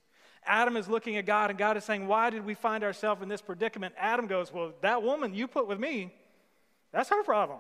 Adam 0.48 0.78
is 0.78 0.88
looking 0.88 1.18
at 1.18 1.26
God, 1.26 1.50
and 1.50 1.60
God 1.60 1.78
is 1.78 1.84
saying, 1.84 2.08
Why 2.08 2.32
did 2.32 2.44
we 2.44 2.56
find 2.56 2.84
ourselves 2.84 3.22
in 3.22 3.30
this 3.30 3.42
predicament? 3.42 3.94
Adam 3.98 4.26
goes, 4.26 4.52
Well, 4.52 4.74
that 4.82 5.04
woman 5.04 5.36
you 5.36 5.48
put 5.48 5.68
with 5.68 5.80
me, 5.80 6.12
that's 6.96 7.10
her 7.10 7.24
problem. 7.24 7.60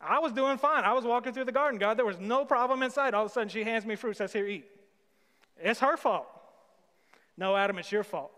I 0.00 0.20
was 0.20 0.32
doing 0.32 0.56
fine. 0.56 0.84
I 0.84 0.92
was 0.92 1.04
walking 1.04 1.32
through 1.32 1.44
the 1.44 1.52
garden, 1.52 1.78
God. 1.78 1.98
There 1.98 2.06
was 2.06 2.20
no 2.20 2.44
problem 2.44 2.84
inside. 2.84 3.14
All 3.14 3.24
of 3.24 3.30
a 3.30 3.34
sudden, 3.34 3.48
she 3.48 3.64
hands 3.64 3.84
me 3.84 3.96
fruit, 3.96 4.16
says, 4.16 4.32
Here, 4.32 4.46
eat. 4.46 4.64
It's 5.60 5.80
her 5.80 5.96
fault. 5.96 6.26
No, 7.36 7.56
Adam, 7.56 7.78
it's 7.78 7.90
your 7.90 8.04
fault. 8.04 8.30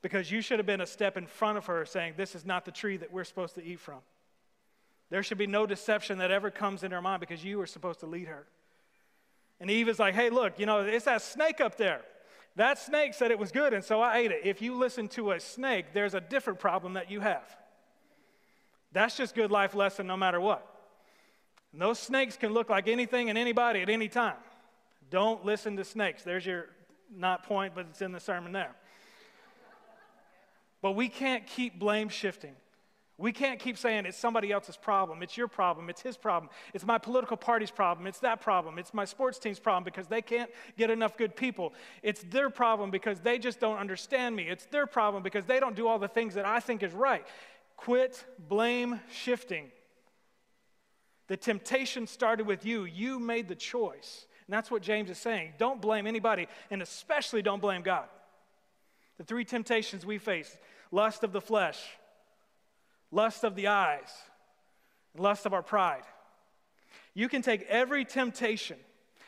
Because 0.00 0.30
you 0.30 0.40
should 0.40 0.60
have 0.60 0.66
been 0.66 0.80
a 0.80 0.86
step 0.86 1.16
in 1.16 1.26
front 1.26 1.58
of 1.58 1.66
her 1.66 1.84
saying, 1.84 2.14
This 2.16 2.36
is 2.36 2.46
not 2.46 2.64
the 2.64 2.70
tree 2.70 2.96
that 2.98 3.12
we're 3.12 3.24
supposed 3.24 3.56
to 3.56 3.64
eat 3.64 3.80
from. 3.80 3.98
There 5.10 5.24
should 5.24 5.38
be 5.38 5.48
no 5.48 5.66
deception 5.66 6.18
that 6.18 6.30
ever 6.30 6.52
comes 6.52 6.84
in 6.84 6.92
her 6.92 7.02
mind 7.02 7.18
because 7.18 7.44
you 7.44 7.58
were 7.58 7.66
supposed 7.66 8.00
to 8.00 8.06
lead 8.06 8.28
her. 8.28 8.46
And 9.58 9.68
Eve 9.68 9.88
is 9.88 9.98
like, 9.98 10.14
Hey, 10.14 10.30
look, 10.30 10.60
you 10.60 10.66
know, 10.66 10.82
it's 10.82 11.06
that 11.06 11.20
snake 11.20 11.60
up 11.60 11.76
there. 11.76 12.02
That 12.54 12.78
snake 12.78 13.12
said 13.12 13.32
it 13.32 13.40
was 13.40 13.50
good, 13.50 13.74
and 13.74 13.84
so 13.84 14.00
I 14.00 14.18
ate 14.18 14.30
it. 14.30 14.42
If 14.44 14.62
you 14.62 14.76
listen 14.76 15.08
to 15.08 15.32
a 15.32 15.40
snake, 15.40 15.86
there's 15.92 16.14
a 16.14 16.20
different 16.20 16.60
problem 16.60 16.94
that 16.94 17.10
you 17.10 17.20
have. 17.20 17.44
That's 18.96 19.14
just 19.14 19.34
good 19.34 19.50
life 19.50 19.74
lesson 19.74 20.06
no 20.06 20.16
matter 20.16 20.40
what. 20.40 20.66
And 21.74 21.82
those 21.82 21.98
snakes 21.98 22.38
can 22.38 22.54
look 22.54 22.70
like 22.70 22.88
anything 22.88 23.28
and 23.28 23.36
anybody 23.36 23.82
at 23.82 23.90
any 23.90 24.08
time. 24.08 24.36
Don't 25.10 25.44
listen 25.44 25.76
to 25.76 25.84
snakes. 25.84 26.22
There's 26.22 26.46
your 26.46 26.70
not 27.14 27.42
point, 27.42 27.74
but 27.74 27.88
it's 27.90 28.00
in 28.00 28.12
the 28.12 28.20
sermon 28.20 28.52
there. 28.52 28.74
But 30.80 30.92
we 30.92 31.10
can't 31.10 31.46
keep 31.46 31.78
blame 31.78 32.08
shifting. 32.08 32.54
We 33.18 33.32
can't 33.32 33.58
keep 33.58 33.76
saying 33.76 34.06
it's 34.06 34.16
somebody 34.16 34.50
else's 34.50 34.78
problem. 34.78 35.22
It's 35.22 35.36
your 35.36 35.48
problem. 35.48 35.90
It's 35.90 36.00
his 36.00 36.16
problem. 36.16 36.50
It's 36.72 36.84
my 36.86 36.96
political 36.96 37.36
party's 37.36 37.70
problem. 37.70 38.06
It's 38.06 38.20
that 38.20 38.40
problem. 38.40 38.78
It's 38.78 38.94
my 38.94 39.04
sports 39.04 39.38
team's 39.38 39.58
problem 39.58 39.84
because 39.84 40.06
they 40.06 40.22
can't 40.22 40.50
get 40.78 40.90
enough 40.90 41.18
good 41.18 41.36
people. 41.36 41.74
It's 42.02 42.22
their 42.22 42.48
problem 42.48 42.90
because 42.90 43.20
they 43.20 43.38
just 43.38 43.60
don't 43.60 43.76
understand 43.76 44.34
me. 44.34 44.44
It's 44.44 44.64
their 44.66 44.86
problem 44.86 45.22
because 45.22 45.44
they 45.44 45.60
don't 45.60 45.76
do 45.76 45.86
all 45.86 45.98
the 45.98 46.08
things 46.08 46.32
that 46.34 46.46
I 46.46 46.60
think 46.60 46.82
is 46.82 46.94
right. 46.94 47.26
Quit 47.76 48.24
blame 48.38 49.00
shifting. 49.10 49.70
The 51.28 51.36
temptation 51.36 52.06
started 52.06 52.46
with 52.46 52.64
you. 52.64 52.84
You 52.84 53.18
made 53.18 53.48
the 53.48 53.54
choice. 53.54 54.26
And 54.46 54.54
that's 54.54 54.70
what 54.70 54.82
James 54.82 55.10
is 55.10 55.18
saying. 55.18 55.54
Don't 55.58 55.80
blame 55.80 56.06
anybody, 56.06 56.46
and 56.70 56.80
especially 56.80 57.42
don't 57.42 57.60
blame 57.60 57.82
God. 57.82 58.06
The 59.18 59.24
three 59.24 59.44
temptations 59.44 60.06
we 60.06 60.18
face 60.18 60.56
lust 60.92 61.24
of 61.24 61.32
the 61.32 61.40
flesh, 61.40 61.82
lust 63.10 63.44
of 63.44 63.56
the 63.56 63.66
eyes, 63.66 64.08
and 65.14 65.22
lust 65.22 65.46
of 65.46 65.52
our 65.52 65.62
pride. 65.62 66.04
You 67.12 67.28
can 67.28 67.42
take 67.42 67.62
every 67.62 68.04
temptation, 68.04 68.78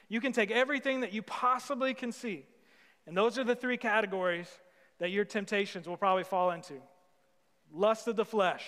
you 0.08 0.20
can 0.20 0.32
take 0.32 0.50
everything 0.50 1.00
that 1.00 1.12
you 1.12 1.22
possibly 1.22 1.94
can 1.94 2.12
see, 2.12 2.44
and 3.06 3.16
those 3.16 3.38
are 3.38 3.44
the 3.44 3.56
three 3.56 3.76
categories 3.76 4.48
that 5.00 5.10
your 5.10 5.24
temptations 5.24 5.88
will 5.88 5.96
probably 5.96 6.24
fall 6.24 6.50
into 6.52 6.74
lust 7.74 8.08
of 8.08 8.16
the 8.16 8.24
flesh, 8.24 8.64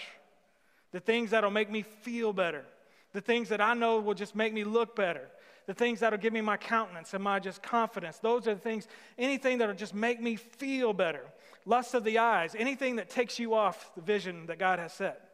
the 0.92 1.00
things 1.00 1.30
that'll 1.30 1.50
make 1.50 1.70
me 1.70 1.82
feel 1.82 2.32
better, 2.32 2.64
the 3.12 3.20
things 3.20 3.48
that 3.48 3.60
I 3.60 3.74
know 3.74 4.00
will 4.00 4.14
just 4.14 4.34
make 4.34 4.52
me 4.52 4.64
look 4.64 4.94
better, 4.96 5.28
the 5.66 5.74
things 5.74 6.00
that'll 6.00 6.18
give 6.18 6.32
me 6.32 6.40
my 6.40 6.56
countenance 6.56 7.14
and 7.14 7.22
my 7.22 7.38
just 7.38 7.62
confidence. 7.62 8.18
Those 8.18 8.48
are 8.48 8.54
the 8.54 8.60
things, 8.60 8.88
anything 9.18 9.58
that'll 9.58 9.74
just 9.74 9.94
make 9.94 10.20
me 10.20 10.36
feel 10.36 10.92
better. 10.92 11.24
Lust 11.66 11.94
of 11.94 12.04
the 12.04 12.18
eyes, 12.18 12.56
anything 12.58 12.96
that 12.96 13.10
takes 13.10 13.38
you 13.38 13.54
off 13.54 13.94
the 13.94 14.00
vision 14.00 14.46
that 14.46 14.58
God 14.58 14.78
has 14.78 14.92
set. 14.92 15.30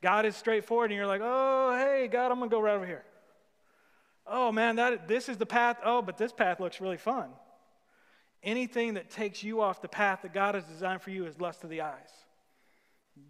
God 0.00 0.26
is 0.26 0.34
straightforward, 0.34 0.90
and 0.90 0.96
you're 0.96 1.06
like, 1.06 1.20
oh, 1.22 1.76
hey, 1.76 2.08
God, 2.08 2.32
I'm 2.32 2.38
going 2.38 2.50
to 2.50 2.56
go 2.56 2.60
right 2.60 2.74
over 2.74 2.86
here. 2.86 3.04
Oh, 4.26 4.50
man, 4.50 4.76
that, 4.76 5.06
this 5.06 5.28
is 5.28 5.36
the 5.36 5.46
path. 5.46 5.78
Oh, 5.84 6.02
but 6.02 6.18
this 6.18 6.32
path 6.32 6.58
looks 6.58 6.80
really 6.80 6.96
fun. 6.96 7.30
Anything 8.42 8.94
that 8.94 9.10
takes 9.10 9.44
you 9.44 9.60
off 9.60 9.80
the 9.80 9.88
path 9.88 10.22
that 10.22 10.34
God 10.34 10.56
has 10.56 10.64
designed 10.64 11.02
for 11.02 11.10
you 11.10 11.26
is 11.26 11.40
lust 11.40 11.62
of 11.62 11.70
the 11.70 11.82
eyes. 11.82 12.10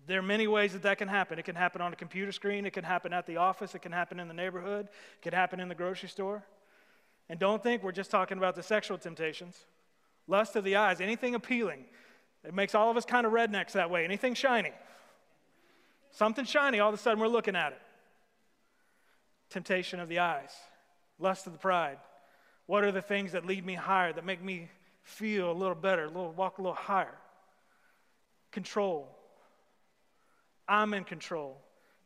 There 0.06 0.18
are 0.18 0.22
many 0.22 0.46
ways 0.46 0.72
that 0.72 0.82
that 0.82 0.98
can 0.98 1.08
happen. 1.08 1.38
It 1.38 1.44
can 1.44 1.56
happen 1.56 1.80
on 1.80 1.92
a 1.92 1.96
computer 1.96 2.32
screen, 2.32 2.66
it 2.66 2.72
can 2.72 2.84
happen 2.84 3.12
at 3.12 3.26
the 3.26 3.36
office, 3.36 3.74
it 3.74 3.80
can 3.80 3.92
happen 3.92 4.20
in 4.20 4.28
the 4.28 4.34
neighborhood, 4.34 4.86
it 4.86 5.22
can 5.22 5.32
happen 5.32 5.60
in 5.60 5.68
the 5.68 5.74
grocery 5.74 6.08
store. 6.08 6.44
And 7.28 7.38
don't 7.38 7.62
think 7.62 7.82
we're 7.82 7.92
just 7.92 8.10
talking 8.10 8.38
about 8.38 8.54
the 8.54 8.62
sexual 8.62 8.98
temptations. 8.98 9.64
Lust 10.26 10.54
of 10.56 10.64
the 10.64 10.76
eyes, 10.76 11.00
anything 11.00 11.34
appealing. 11.34 11.84
It 12.44 12.54
makes 12.54 12.74
all 12.74 12.90
of 12.90 12.96
us 12.96 13.04
kind 13.04 13.26
of 13.26 13.32
rednecks 13.32 13.72
that 13.72 13.90
way. 13.90 14.04
Anything 14.04 14.34
shiny. 14.34 14.72
Something 16.10 16.44
shiny, 16.44 16.80
all 16.80 16.88
of 16.88 16.94
a 16.94 16.98
sudden 16.98 17.20
we're 17.20 17.28
looking 17.28 17.56
at 17.56 17.72
it. 17.72 17.80
Temptation 19.50 19.98
of 20.00 20.08
the 20.08 20.18
eyes, 20.18 20.50
lust 21.18 21.46
of 21.46 21.52
the 21.52 21.58
pride. 21.58 21.98
What 22.66 22.84
are 22.84 22.92
the 22.92 23.02
things 23.02 23.32
that 23.32 23.46
lead 23.46 23.64
me 23.64 23.74
higher, 23.74 24.12
that 24.12 24.24
make 24.24 24.42
me 24.42 24.68
feel 25.02 25.50
a 25.50 25.52
little 25.52 25.74
better, 25.74 26.04
a 26.04 26.08
little, 26.08 26.32
walk 26.32 26.58
a 26.58 26.62
little 26.62 26.74
higher? 26.74 27.14
Control 28.50 29.08
I'm 30.68 30.94
in 30.94 31.04
control. 31.04 31.58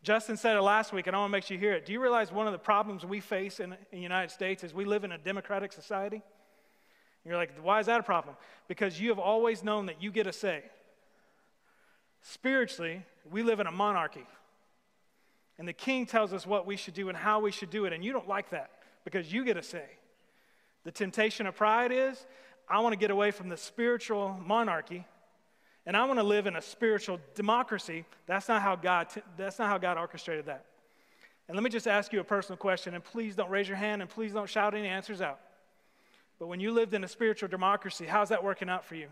Justin 0.02 0.36
said 0.36 0.56
it 0.56 0.62
last 0.62 0.92
week, 0.92 1.06
and 1.06 1.16
I 1.16 1.18
want 1.18 1.30
to 1.30 1.32
make 1.32 1.44
sure 1.44 1.56
you 1.56 1.60
hear 1.60 1.72
it. 1.72 1.84
Do 1.84 1.92
you 1.92 2.00
realize 2.00 2.30
one 2.30 2.46
of 2.46 2.52
the 2.52 2.58
problems 2.58 3.04
we 3.04 3.20
face 3.20 3.58
in, 3.58 3.72
in 3.72 3.78
the 3.90 3.98
United 3.98 4.30
States 4.30 4.62
is 4.62 4.72
we 4.72 4.84
live 4.84 5.04
in 5.04 5.12
a 5.12 5.18
democratic 5.18 5.72
society? 5.72 6.16
And 6.16 7.30
you're 7.30 7.36
like, 7.36 7.50
why 7.60 7.80
is 7.80 7.86
that 7.86 7.98
a 7.98 8.04
problem? 8.04 8.36
Because 8.68 9.00
you 9.00 9.08
have 9.08 9.18
always 9.18 9.64
known 9.64 9.86
that 9.86 10.00
you 10.00 10.12
get 10.12 10.28
a 10.28 10.32
say. 10.32 10.62
Spiritually, 12.22 13.04
we 13.30 13.42
live 13.42 13.58
in 13.58 13.66
a 13.66 13.72
monarchy. 13.72 14.26
And 15.58 15.66
the 15.66 15.72
king 15.72 16.06
tells 16.06 16.32
us 16.32 16.46
what 16.46 16.66
we 16.66 16.76
should 16.76 16.94
do 16.94 17.08
and 17.08 17.16
how 17.16 17.40
we 17.40 17.50
should 17.50 17.70
do 17.70 17.84
it, 17.84 17.92
and 17.92 18.04
you 18.04 18.12
don't 18.12 18.28
like 18.28 18.50
that 18.50 18.70
because 19.04 19.32
you 19.32 19.44
get 19.44 19.56
a 19.56 19.62
say. 19.62 19.86
The 20.84 20.92
temptation 20.92 21.46
of 21.46 21.56
pride 21.56 21.90
is 21.90 22.26
I 22.68 22.80
want 22.80 22.92
to 22.92 22.98
get 22.98 23.10
away 23.10 23.30
from 23.30 23.48
the 23.48 23.56
spiritual 23.56 24.38
monarchy 24.44 25.04
and 25.86 25.96
I 25.96 26.04
want 26.04 26.18
to 26.18 26.24
live 26.24 26.46
in 26.46 26.56
a 26.56 26.62
spiritual 26.62 27.20
democracy. 27.34 28.04
That's 28.26 28.48
not 28.48 28.60
how 28.60 28.74
God, 28.76 29.06
that's 29.36 29.58
not 29.58 29.68
how 29.68 29.78
God 29.78 29.96
orchestrated 29.96 30.46
that. 30.46 30.64
And 31.48 31.56
let 31.56 31.62
me 31.62 31.70
just 31.70 31.86
ask 31.86 32.12
you 32.12 32.18
a 32.18 32.24
personal 32.24 32.56
question, 32.56 32.94
and 32.94 33.04
please 33.04 33.36
don't 33.36 33.50
raise 33.50 33.68
your 33.68 33.76
hand 33.76 34.02
and 34.02 34.10
please 34.10 34.32
don't 34.32 34.48
shout 34.48 34.74
any 34.74 34.88
answers 34.88 35.20
out. 35.20 35.38
But 36.40 36.48
when 36.48 36.58
you 36.58 36.72
lived 36.72 36.92
in 36.92 37.04
a 37.04 37.08
spiritual 37.08 37.48
democracy, 37.48 38.04
how's 38.04 38.30
that 38.30 38.42
working 38.42 38.68
out 38.68 38.84
for 38.84 38.96
you? 38.96 39.06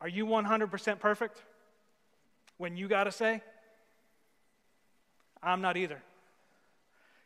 Are 0.00 0.08
you 0.08 0.26
100% 0.26 0.98
perfect 0.98 1.40
when 2.58 2.76
you 2.76 2.88
got 2.88 3.04
to 3.04 3.12
say? 3.12 3.42
I'm 5.42 5.60
not 5.60 5.76
either. 5.76 6.02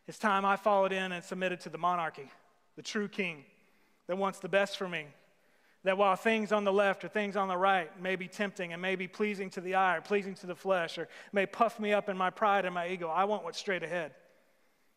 It's 0.07 0.19
time 0.19 0.45
I 0.45 0.57
followed 0.57 0.93
in 0.93 1.13
and 1.13 1.25
submitted 1.25 1.61
to 1.61 1.71
the 1.71 1.79
monarchy, 1.79 2.31
the 2.77 2.83
true 2.83 3.09
king 3.09 3.45
that 4.07 4.17
wants 4.17 4.39
the 4.39 4.49
best 4.49 4.77
for 4.77 4.89
me, 4.89 5.07
that 5.85 5.99
while 5.99 6.17
things 6.17 6.51
on 6.51 6.65
the 6.65 6.73
left 6.73 7.05
or 7.05 7.09
things 7.09 7.37
on 7.37 7.47
the 7.47 7.57
right 7.57 7.91
may 8.01 8.17
be 8.17 8.27
tempting 8.27 8.73
and 8.73 8.81
may 8.81 8.97
be 8.97 9.07
pleasing 9.07 9.51
to 9.51 9.61
the 9.61 9.75
eye 9.75 9.99
or 9.99 10.01
pleasing 10.01 10.35
to 10.35 10.47
the 10.47 10.55
flesh 10.55 10.99
or 10.99 11.09
may 11.33 11.45
puff 11.47 11.79
me 11.79 11.93
up 11.93 12.09
in 12.09 12.17
my 12.17 12.31
pride 12.31 12.65
and 12.65 12.75
my 12.75 12.89
ego, 12.89 13.09
I 13.09 13.25
want 13.25 13.45
what's 13.45 13.59
straight 13.59 13.83
ahead. 13.83 14.13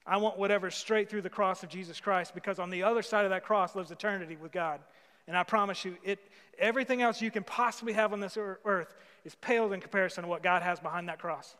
I 0.06 0.18
want 0.18 0.38
whatever's 0.38 0.76
straight 0.76 1.10
through 1.10 1.24
the 1.24 1.30
cross 1.30 1.62
of 1.64 1.70
Jesus 1.70 2.00
Christ 2.00 2.34
because 2.34 2.58
on 2.58 2.70
the 2.70 2.84
other 2.84 3.02
side 3.02 3.26
of 3.26 3.32
that 3.32 3.44
cross 3.44 3.76
lives 3.76 3.92
eternity 3.92 4.38
with 4.42 4.54
God. 4.54 4.80
And 5.28 5.36
I 5.36 5.44
promise 5.44 5.84
you, 5.84 5.98
it, 6.04 6.20
everything 6.58 7.02
else 7.02 7.22
you 7.22 7.32
can 7.32 7.44
possibly 7.44 7.92
have 7.92 8.14
on 8.14 8.22
this 8.22 8.38
earth 8.38 8.96
is 9.26 9.36
paled 9.36 9.74
in 9.74 9.82
comparison 9.82 10.24
to 10.24 10.30
what 10.30 10.42
God 10.42 10.62
has 10.62 10.80
behind 10.80 11.10
that 11.10 11.20
cross. 11.20 11.54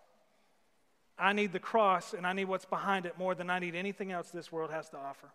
I 1.20 1.34
need 1.34 1.52
the 1.52 1.60
cross 1.60 2.14
and 2.14 2.26
I 2.26 2.32
need 2.32 2.46
what's 2.46 2.64
behind 2.64 3.06
it 3.06 3.18
more 3.18 3.36
than 3.36 3.50
I 3.50 3.60
need 3.60 3.76
anything 3.76 4.14
else 4.14 4.30
this 4.30 4.54
world 4.54 4.72
has 4.72 4.88
to 4.92 4.98
offer. 4.98 5.28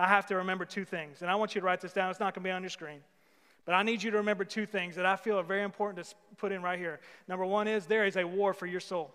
I 0.00 0.08
have 0.08 0.24
to 0.28 0.36
remember 0.36 0.64
two 0.64 0.86
things. 0.86 1.20
And 1.20 1.30
I 1.30 1.34
want 1.34 1.54
you 1.54 1.60
to 1.60 1.66
write 1.66 1.82
this 1.82 1.92
down. 1.92 2.10
It's 2.10 2.20
not 2.20 2.34
going 2.34 2.42
to 2.42 2.48
be 2.48 2.52
on 2.52 2.62
your 2.62 2.70
screen. 2.70 3.00
But 3.66 3.74
I 3.74 3.82
need 3.82 4.02
you 4.02 4.10
to 4.12 4.16
remember 4.16 4.44
two 4.44 4.64
things 4.64 4.96
that 4.96 5.04
I 5.04 5.16
feel 5.16 5.38
are 5.38 5.42
very 5.42 5.62
important 5.62 6.06
to 6.06 6.14
put 6.38 6.52
in 6.52 6.62
right 6.62 6.78
here. 6.78 7.00
Number 7.28 7.44
one 7.44 7.68
is 7.68 7.84
there 7.84 8.06
is 8.06 8.16
a 8.16 8.24
war 8.24 8.54
for 8.54 8.64
your 8.64 8.80
soul. 8.80 9.14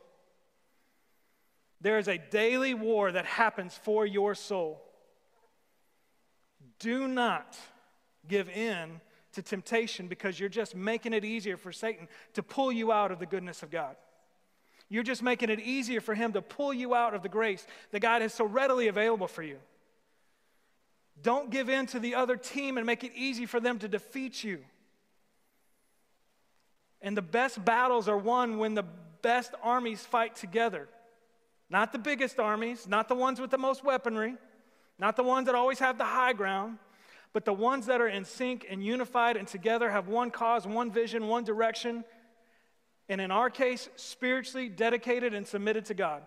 There 1.82 1.98
is 1.98 2.08
a 2.08 2.20
daily 2.20 2.76
war 2.76 3.12
that 3.12 3.26
happens 3.26 3.74
for 3.84 4.06
your 4.06 4.36
soul. 4.36 4.80
Do 6.78 7.08
not 7.08 7.58
give 8.28 8.48
in 8.50 9.02
to 9.34 9.42
temptation 9.42 10.08
because 10.08 10.40
you're 10.40 10.50
just 10.50 10.76
making 10.76 11.14
it 11.14 11.26
easier 11.26 11.58
for 11.58 11.72
Satan 11.72 12.08
to 12.36 12.44
pull 12.44 12.72
you 12.72 12.92
out 12.92 13.12
of 13.12 13.18
the 13.18 13.26
goodness 13.26 13.64
of 13.64 13.72
God. 13.72 13.96
You're 14.88 15.04
just 15.04 15.24
making 15.24 15.50
it 15.50 15.60
easier 15.60 16.00
for 16.00 16.14
him 16.14 16.34
to 16.34 16.44
pull 16.44 16.76
you 16.76 16.94
out 16.94 17.16
of 17.16 17.24
the 17.24 17.30
grace 17.30 17.66
that 17.90 18.02
God 18.02 18.22
is 18.22 18.36
so 18.36 18.46
readily 18.46 18.88
available 18.88 19.28
for 19.28 19.42
you. 19.42 19.58
Don't 21.22 21.50
give 21.50 21.70
in 21.70 21.86
to 21.88 22.00
the 22.00 22.16
other 22.16 22.38
team 22.38 22.78
and 22.78 22.86
make 22.86 23.04
it 23.04 23.12
easy 23.16 23.46
for 23.46 23.60
them 23.60 23.80
to 23.80 23.88
defeat 23.88 24.44
you. 24.44 24.60
And 27.02 27.16
the 27.16 27.22
best 27.22 27.64
battles 27.64 28.08
are 28.08 28.18
won 28.18 28.58
when 28.58 28.74
the 28.74 28.86
best 29.22 29.54
armies 29.64 30.02
fight 30.02 30.36
together. 30.36 30.88
Not 31.70 31.92
the 31.92 32.00
biggest 32.00 32.40
armies, 32.40 32.88
not 32.88 33.08
the 33.08 33.16
ones 33.16 33.40
with 33.40 33.50
the 33.50 33.58
most 33.58 33.84
weaponry, 33.84 34.36
not 35.00 35.16
the 35.16 35.24
ones 35.24 35.48
that 35.48 35.56
always 35.56 35.80
have 35.80 35.98
the 35.98 36.06
high 36.06 36.34
ground, 36.34 36.78
but 37.34 37.44
the 37.44 37.54
ones 37.54 37.88
that 37.88 38.02
are 38.02 38.08
in 38.08 38.24
sync 38.24 38.66
and 38.70 38.84
unified 38.84 39.36
and 39.36 39.48
together 39.48 39.90
have 39.90 40.08
one 40.08 40.32
cause, 40.32 40.66
one 40.66 40.92
vision, 40.92 41.28
one 41.28 41.44
direction, 41.44 42.04
and 43.10 43.20
in 43.20 43.30
our 43.30 43.50
case, 43.50 43.90
spiritually 43.96 44.70
dedicated 44.70 45.34
and 45.34 45.46
submitted 45.46 45.86
to 45.86 45.94
God. 45.94 46.24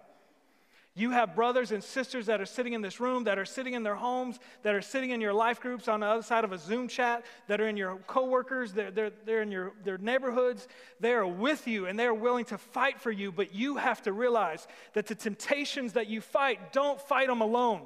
You 0.98 1.12
have 1.12 1.36
brothers 1.36 1.70
and 1.70 1.82
sisters 1.82 2.26
that 2.26 2.40
are 2.40 2.46
sitting 2.46 2.72
in 2.72 2.82
this 2.82 2.98
room, 2.98 3.22
that 3.24 3.38
are 3.38 3.44
sitting 3.44 3.74
in 3.74 3.84
their 3.84 3.94
homes, 3.94 4.40
that 4.64 4.74
are 4.74 4.82
sitting 4.82 5.10
in 5.10 5.20
your 5.20 5.32
life 5.32 5.60
groups 5.60 5.86
on 5.86 6.00
the 6.00 6.06
other 6.06 6.22
side 6.22 6.42
of 6.42 6.50
a 6.50 6.58
Zoom 6.58 6.88
chat, 6.88 7.24
that 7.46 7.60
are 7.60 7.68
in 7.68 7.76
your 7.76 7.98
coworkers, 8.08 8.72
they're, 8.72 8.90
they're, 8.90 9.12
they're 9.24 9.42
in 9.42 9.52
your, 9.52 9.74
their 9.84 9.96
neighborhoods. 9.96 10.66
They 10.98 11.12
are 11.12 11.24
with 11.24 11.68
you 11.68 11.86
and 11.86 11.96
they 11.96 12.06
are 12.06 12.14
willing 12.14 12.46
to 12.46 12.58
fight 12.58 13.00
for 13.00 13.12
you, 13.12 13.30
but 13.30 13.54
you 13.54 13.76
have 13.76 14.02
to 14.02 14.12
realize 14.12 14.66
that 14.94 15.06
the 15.06 15.14
temptations 15.14 15.92
that 15.92 16.08
you 16.08 16.20
fight, 16.20 16.72
don't 16.72 17.00
fight 17.00 17.28
them 17.28 17.42
alone. 17.42 17.82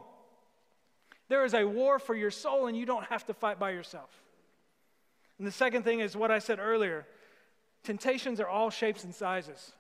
There 1.28 1.44
is 1.44 1.52
a 1.52 1.66
war 1.66 1.98
for 1.98 2.14
your 2.14 2.30
soul 2.30 2.66
and 2.66 2.74
you 2.74 2.86
don't 2.86 3.04
have 3.04 3.26
to 3.26 3.34
fight 3.34 3.58
by 3.58 3.72
yourself. 3.72 4.08
And 5.36 5.46
the 5.46 5.52
second 5.52 5.82
thing 5.82 6.00
is 6.00 6.16
what 6.16 6.30
I 6.30 6.38
said 6.38 6.58
earlier 6.58 7.06
temptations 7.84 8.40
are 8.40 8.48
all 8.48 8.70
shapes 8.70 9.04
and 9.04 9.14
sizes. 9.14 9.74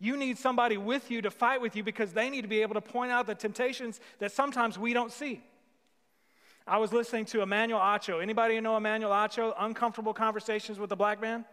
You 0.00 0.16
need 0.16 0.38
somebody 0.38 0.78
with 0.78 1.10
you 1.10 1.20
to 1.22 1.30
fight 1.30 1.60
with 1.60 1.76
you 1.76 1.84
because 1.84 2.12
they 2.12 2.30
need 2.30 2.42
to 2.42 2.48
be 2.48 2.62
able 2.62 2.74
to 2.74 2.80
point 2.80 3.12
out 3.12 3.26
the 3.26 3.34
temptations 3.34 4.00
that 4.18 4.32
sometimes 4.32 4.78
we 4.78 4.94
don't 4.94 5.12
see. 5.12 5.42
I 6.66 6.78
was 6.78 6.92
listening 6.92 7.26
to 7.26 7.42
Emmanuel 7.42 7.80
Acho. 7.80 8.22
Anybody 8.22 8.58
know 8.60 8.76
Emmanuel 8.76 9.12
Acho? 9.12 9.54
Uncomfortable 9.58 10.14
Conversations 10.14 10.78
with 10.78 10.90
a 10.92 10.96
Black 10.96 11.20
Man? 11.20 11.44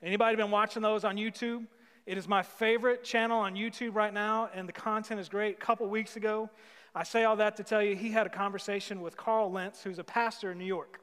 Anybody 0.00 0.36
been 0.36 0.52
watching 0.52 0.80
those 0.80 1.04
on 1.04 1.16
YouTube? 1.16 1.66
It 2.06 2.16
is 2.16 2.28
my 2.28 2.42
favorite 2.42 3.02
channel 3.02 3.40
on 3.40 3.54
YouTube 3.54 3.94
right 3.94 4.14
now, 4.14 4.48
and 4.54 4.68
the 4.68 4.72
content 4.72 5.20
is 5.20 5.28
great. 5.28 5.56
A 5.56 5.60
couple 5.60 5.86
weeks 5.88 6.16
ago, 6.16 6.48
I 6.94 7.02
say 7.02 7.24
all 7.24 7.36
that 7.36 7.56
to 7.56 7.64
tell 7.64 7.82
you 7.82 7.96
he 7.96 8.10
had 8.10 8.26
a 8.26 8.30
conversation 8.30 9.00
with 9.00 9.16
Carl 9.16 9.50
Lentz, 9.50 9.82
who's 9.82 9.98
a 9.98 10.04
pastor 10.04 10.52
in 10.52 10.58
New 10.58 10.64
York. 10.64 11.00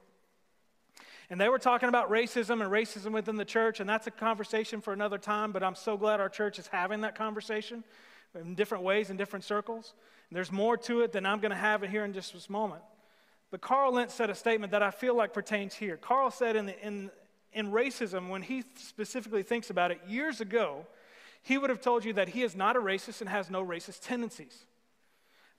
And 1.29 1.41
they 1.41 1.49
were 1.49 1.59
talking 1.59 1.89
about 1.89 2.11
racism 2.11 2.61
and 2.61 2.71
racism 2.71 3.11
within 3.11 3.35
the 3.35 3.45
church, 3.45 3.79
and 3.79 3.89
that's 3.89 4.05
a 4.07 4.11
conversation 4.11 4.79
for 4.79 4.93
another 4.93 5.17
time, 5.17 5.51
but 5.51 5.63
I'm 5.63 5.75
so 5.75 5.97
glad 5.97 6.19
our 6.19 6.29
church 6.29 6.59
is 6.59 6.67
having 6.67 7.01
that 7.01 7.15
conversation 7.15 7.83
in 8.35 8.53
different 8.53 8.83
ways, 8.83 9.09
in 9.09 9.17
different 9.17 9.43
circles. 9.43 9.93
And 10.29 10.37
there's 10.37 10.51
more 10.51 10.77
to 10.77 11.01
it 11.01 11.11
than 11.11 11.25
I'm 11.25 11.39
going 11.39 11.51
to 11.51 11.57
have 11.57 11.83
it 11.83 11.89
here 11.89 12.05
in 12.05 12.13
just 12.13 12.33
this 12.33 12.49
moment. 12.49 12.81
But 13.49 13.61
Carl 13.61 13.93
Lentz 13.93 14.13
said 14.13 14.29
a 14.29 14.35
statement 14.35 14.71
that 14.71 14.83
I 14.83 14.91
feel 14.91 15.15
like 15.15 15.33
pertains 15.33 15.73
here. 15.73 15.97
Carl 15.97 16.29
said 16.29 16.55
in, 16.55 16.67
the, 16.67 16.85
in, 16.85 17.09
in 17.53 17.71
racism, 17.71 18.29
when 18.29 18.41
he 18.41 18.63
specifically 18.75 19.43
thinks 19.43 19.69
about 19.69 19.91
it, 19.91 20.01
years 20.07 20.41
ago, 20.41 20.85
he 21.41 21.57
would 21.57 21.69
have 21.69 21.81
told 21.81 22.03
you 22.03 22.13
that 22.13 22.29
he 22.29 22.43
is 22.43 22.55
not 22.55 22.75
a 22.75 22.79
racist 22.79 23.21
and 23.21 23.29
has 23.29 23.49
no 23.49 23.63
racist 23.65 23.99
tendencies. 24.01 24.65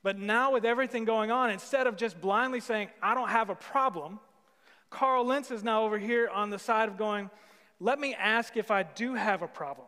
But 0.02 0.18
now, 0.18 0.52
with 0.52 0.64
everything 0.64 1.04
going 1.04 1.30
on, 1.30 1.50
instead 1.50 1.86
of 1.86 1.96
just 1.96 2.20
blindly 2.20 2.60
saying, 2.60 2.90
I 3.02 3.14
don't 3.14 3.28
have 3.28 3.50
a 3.50 3.54
problem, 3.54 4.20
Carl 4.90 5.26
Lentz 5.26 5.50
is 5.50 5.64
now 5.64 5.84
over 5.84 5.98
here 5.98 6.28
on 6.28 6.50
the 6.50 6.58
side 6.58 6.88
of 6.88 6.96
going, 6.96 7.30
let 7.80 7.98
me 7.98 8.14
ask 8.14 8.56
if 8.56 8.70
I 8.70 8.82
do 8.82 9.14
have 9.14 9.42
a 9.42 9.48
problem. 9.48 9.86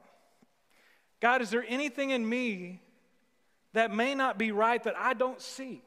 God, 1.21 1.43
is 1.43 1.51
there 1.51 1.65
anything 1.67 2.11
in 2.11 2.29
me 2.29 2.81
that 3.73 3.93
may 3.95 4.15
not 4.15 4.39
be 4.39 4.53
right 4.53 4.83
that 4.85 4.97
I 4.97 5.15
don't 5.15 5.41
see? 5.41 5.83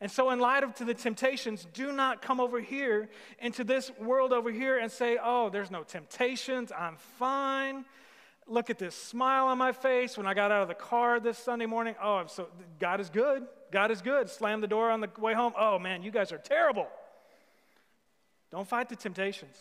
And 0.00 0.10
so, 0.10 0.30
in 0.30 0.38
light 0.38 0.62
of 0.62 0.74
to 0.74 0.84
the 0.84 0.92
temptations, 0.92 1.66
do 1.72 1.90
not 1.90 2.20
come 2.20 2.38
over 2.38 2.60
here 2.60 3.08
into 3.38 3.64
this 3.64 3.90
world 3.98 4.32
over 4.32 4.50
here 4.50 4.78
and 4.78 4.92
say, 4.92 5.18
oh, 5.22 5.48
there's 5.48 5.70
no 5.70 5.82
temptations, 5.84 6.70
I'm 6.70 6.96
fine. 7.18 7.86
Look 8.46 8.68
at 8.68 8.78
this 8.78 8.94
smile 8.94 9.46
on 9.46 9.58
my 9.58 9.72
face 9.72 10.16
when 10.16 10.26
I 10.26 10.34
got 10.34 10.52
out 10.52 10.62
of 10.62 10.68
the 10.68 10.74
car 10.74 11.18
this 11.18 11.38
Sunday 11.38 11.66
morning. 11.66 11.96
Oh, 12.00 12.16
I'm 12.16 12.28
so 12.28 12.48
God 12.78 13.00
is 13.00 13.10
good. 13.10 13.44
God 13.72 13.90
is 13.90 14.02
good. 14.02 14.28
Slam 14.28 14.60
the 14.60 14.68
door 14.68 14.90
on 14.90 15.00
the 15.00 15.10
way 15.18 15.34
home. 15.34 15.52
Oh 15.58 15.80
man, 15.80 16.02
you 16.02 16.12
guys 16.12 16.30
are 16.30 16.38
terrible. 16.38 16.86
Don't 18.50 18.66
fight 18.66 18.88
the 18.88 18.96
temptations. 18.96 19.56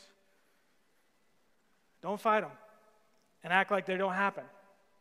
Don't 2.02 2.20
fight 2.20 2.42
them 2.42 2.52
and 3.44 3.52
act 3.52 3.72
like 3.72 3.86
they 3.86 3.98
don't 3.98 4.14
happen. 4.14 4.44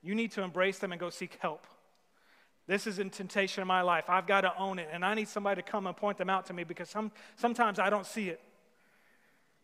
You 0.03 0.15
need 0.15 0.33
to 0.33 0.43
embrace 0.43 0.79
them 0.79 0.93
and 0.93 1.01
go 1.01 1.11
seek 1.11 1.39
help. 1.41 1.67
This 2.67 2.87
is 2.87 2.99
a 2.99 3.05
temptation 3.05 3.61
in 3.61 3.69
my 3.69 3.83
life. 3.83 4.05
I've 4.09 4.27
got 4.27 4.43
to 4.43 4.57
own 4.59 4.79
it, 4.79 4.89
and 4.93 5.05
I 5.05 5.15
need 5.15 5.29
somebody 5.29 5.63
to 5.63 5.71
come 5.71 5.87
and 5.87 5.97
point 5.97 6.19
them 6.19 6.31
out 6.31 6.47
to 6.47 6.55
me 6.55 6.65
because 6.65 6.89
some, 6.89 7.13
sometimes 7.37 7.79
I 7.79 7.91
don't 7.91 8.07
see 8.07 8.31
it. 8.31 8.41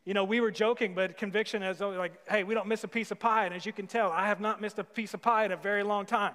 You 0.05 0.15
know, 0.15 0.25
we 0.25 0.41
were 0.41 0.51
joking, 0.51 0.95
but 0.95 1.17
conviction 1.17 1.63
is 1.63 1.81
oh, 1.83 1.91
like, 1.91 2.13
hey, 2.29 2.43
we 2.43 2.55
don't 2.55 2.67
miss 2.67 2.85
a 2.85 2.89
piece 2.89 3.11
of 3.11 3.19
pie. 3.19 3.45
And 3.45 3.55
as 3.55 3.65
you 3.65 3.73
can 3.73 3.87
tell, 3.87 4.11
I 4.11 4.27
have 4.27 4.41
not 4.41 4.61
missed 4.61 4.79
a 4.79 4.85
piece 4.85 5.15
of 5.15 5.23
pie 5.23 5.45
in 5.45 5.53
a 5.53 5.57
very 5.57 5.83
long 5.83 6.07
time. 6.07 6.35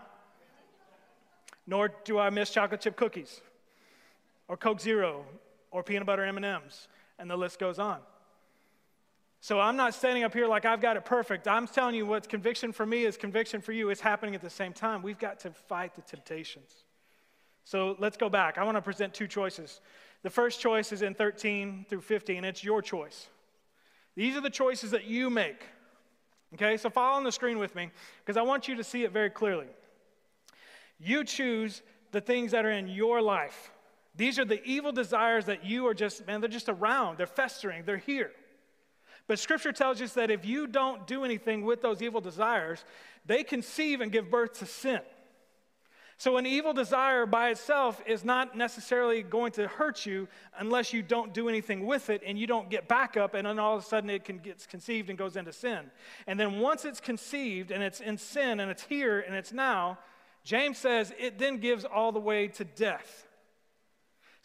Nor 1.67 1.91
do 2.03 2.19
I 2.19 2.29
miss 2.29 2.51
chocolate 2.51 2.81
chip 2.81 2.95
cookies 2.95 3.41
or 4.47 4.55
Coke 4.55 4.79
Zero 4.79 5.25
or 5.71 5.83
peanut 5.83 6.05
butter 6.05 6.23
M&Ms 6.23 6.87
and 7.19 7.29
the 7.29 7.37
list 7.37 7.59
goes 7.59 7.79
on. 7.79 7.99
So 9.41 9.59
I'm 9.59 9.77
not 9.77 9.93
standing 9.93 10.23
up 10.23 10.33
here 10.33 10.47
like 10.47 10.65
I've 10.65 10.81
got 10.81 10.97
it 10.97 11.05
perfect. 11.05 11.47
I'm 11.47 11.67
telling 11.67 11.93
you 11.93 12.05
what's 12.05 12.27
conviction 12.27 12.71
for 12.71 12.85
me 12.85 13.05
is 13.05 13.15
conviction 13.15 13.61
for 13.61 13.73
you. 13.73 13.89
It's 13.89 14.01
happening 14.01 14.33
at 14.33 14.41
the 14.41 14.49
same 14.49 14.73
time. 14.73 15.03
We've 15.03 15.19
got 15.19 15.39
to 15.41 15.51
fight 15.51 15.95
the 15.95 16.01
temptations. 16.01 16.83
So 17.63 17.95
let's 17.99 18.17
go 18.17 18.29
back. 18.29 18.57
I 18.57 18.63
want 18.63 18.77
to 18.77 18.81
present 18.81 19.13
two 19.13 19.27
choices. 19.27 19.81
The 20.23 20.29
first 20.29 20.59
choice 20.59 20.91
is 20.91 21.03
in 21.03 21.13
13 21.13 21.85
through 21.87 22.01
15. 22.01 22.43
It's 22.43 22.63
your 22.63 22.81
choice. 22.81 23.27
These 24.15 24.35
are 24.35 24.41
the 24.41 24.49
choices 24.49 24.91
that 24.91 25.05
you 25.05 25.29
make. 25.29 25.63
Okay, 26.55 26.77
so 26.77 26.89
follow 26.89 27.17
on 27.17 27.23
the 27.23 27.31
screen 27.31 27.59
with 27.59 27.75
me 27.75 27.91
because 28.23 28.37
I 28.37 28.41
want 28.41 28.67
you 28.67 28.75
to 28.75 28.83
see 28.83 29.03
it 29.03 29.11
very 29.11 29.29
clearly. 29.29 29.67
You 30.99 31.23
choose 31.23 31.81
the 32.11 32.21
things 32.21 32.51
that 32.51 32.65
are 32.65 32.71
in 32.71 32.87
your 32.87 33.21
life. 33.21 33.71
These 34.17 34.39
are 34.39 34.45
the 34.45 34.63
evil 34.63 34.91
desires 34.91 35.45
that 35.45 35.65
you 35.65 35.87
are 35.87 35.93
just, 35.93 36.25
man, 36.25 36.41
they're 36.41 36.49
just 36.49 36.69
around, 36.69 37.17
they're 37.17 37.27
festering, 37.27 37.83
they're 37.85 37.97
here. 37.97 38.31
But 39.27 39.39
scripture 39.39 39.71
tells 39.71 40.01
us 40.01 40.13
that 40.13 40.29
if 40.29 40.45
you 40.45 40.67
don't 40.67 41.07
do 41.07 41.25
anything 41.25 41.65
with 41.65 41.81
those 41.81 42.01
evil 42.01 42.21
desires, 42.21 42.85
they 43.25 43.43
conceive 43.43 44.01
and 44.01 44.11
give 44.11 44.29
birth 44.29 44.59
to 44.59 44.65
sin. 44.65 45.01
So, 46.17 46.37
an 46.37 46.45
evil 46.45 46.71
desire 46.71 47.25
by 47.25 47.49
itself 47.49 48.01
is 48.07 48.23
not 48.23 48.55
necessarily 48.55 49.21
going 49.21 49.51
to 49.53 49.67
hurt 49.67 50.05
you 50.05 50.29
unless 50.57 50.93
you 50.93 51.03
don't 51.03 51.33
do 51.33 51.49
anything 51.49 51.85
with 51.85 52.09
it 52.09 52.21
and 52.25 52.39
you 52.39 52.47
don't 52.47 52.69
get 52.69 52.87
back 52.87 53.17
up, 53.17 53.33
and 53.33 53.45
then 53.45 53.59
all 53.59 53.75
of 53.75 53.83
a 53.83 53.85
sudden 53.85 54.09
it 54.09 54.23
can 54.23 54.37
get 54.37 54.65
conceived 54.69 55.09
and 55.09 55.17
goes 55.17 55.35
into 55.35 55.51
sin. 55.51 55.91
And 56.25 56.39
then 56.39 56.59
once 56.59 56.85
it's 56.85 57.01
conceived 57.01 57.69
and 57.69 57.83
it's 57.83 57.99
in 57.99 58.17
sin 58.17 58.61
and 58.61 58.71
it's 58.71 58.83
here 58.83 59.19
and 59.19 59.35
it's 59.35 59.51
now, 59.51 59.99
James 60.45 60.77
says 60.77 61.13
it 61.19 61.37
then 61.37 61.57
gives 61.57 61.83
all 61.83 62.13
the 62.13 62.19
way 62.19 62.47
to 62.47 62.63
death. 62.63 63.24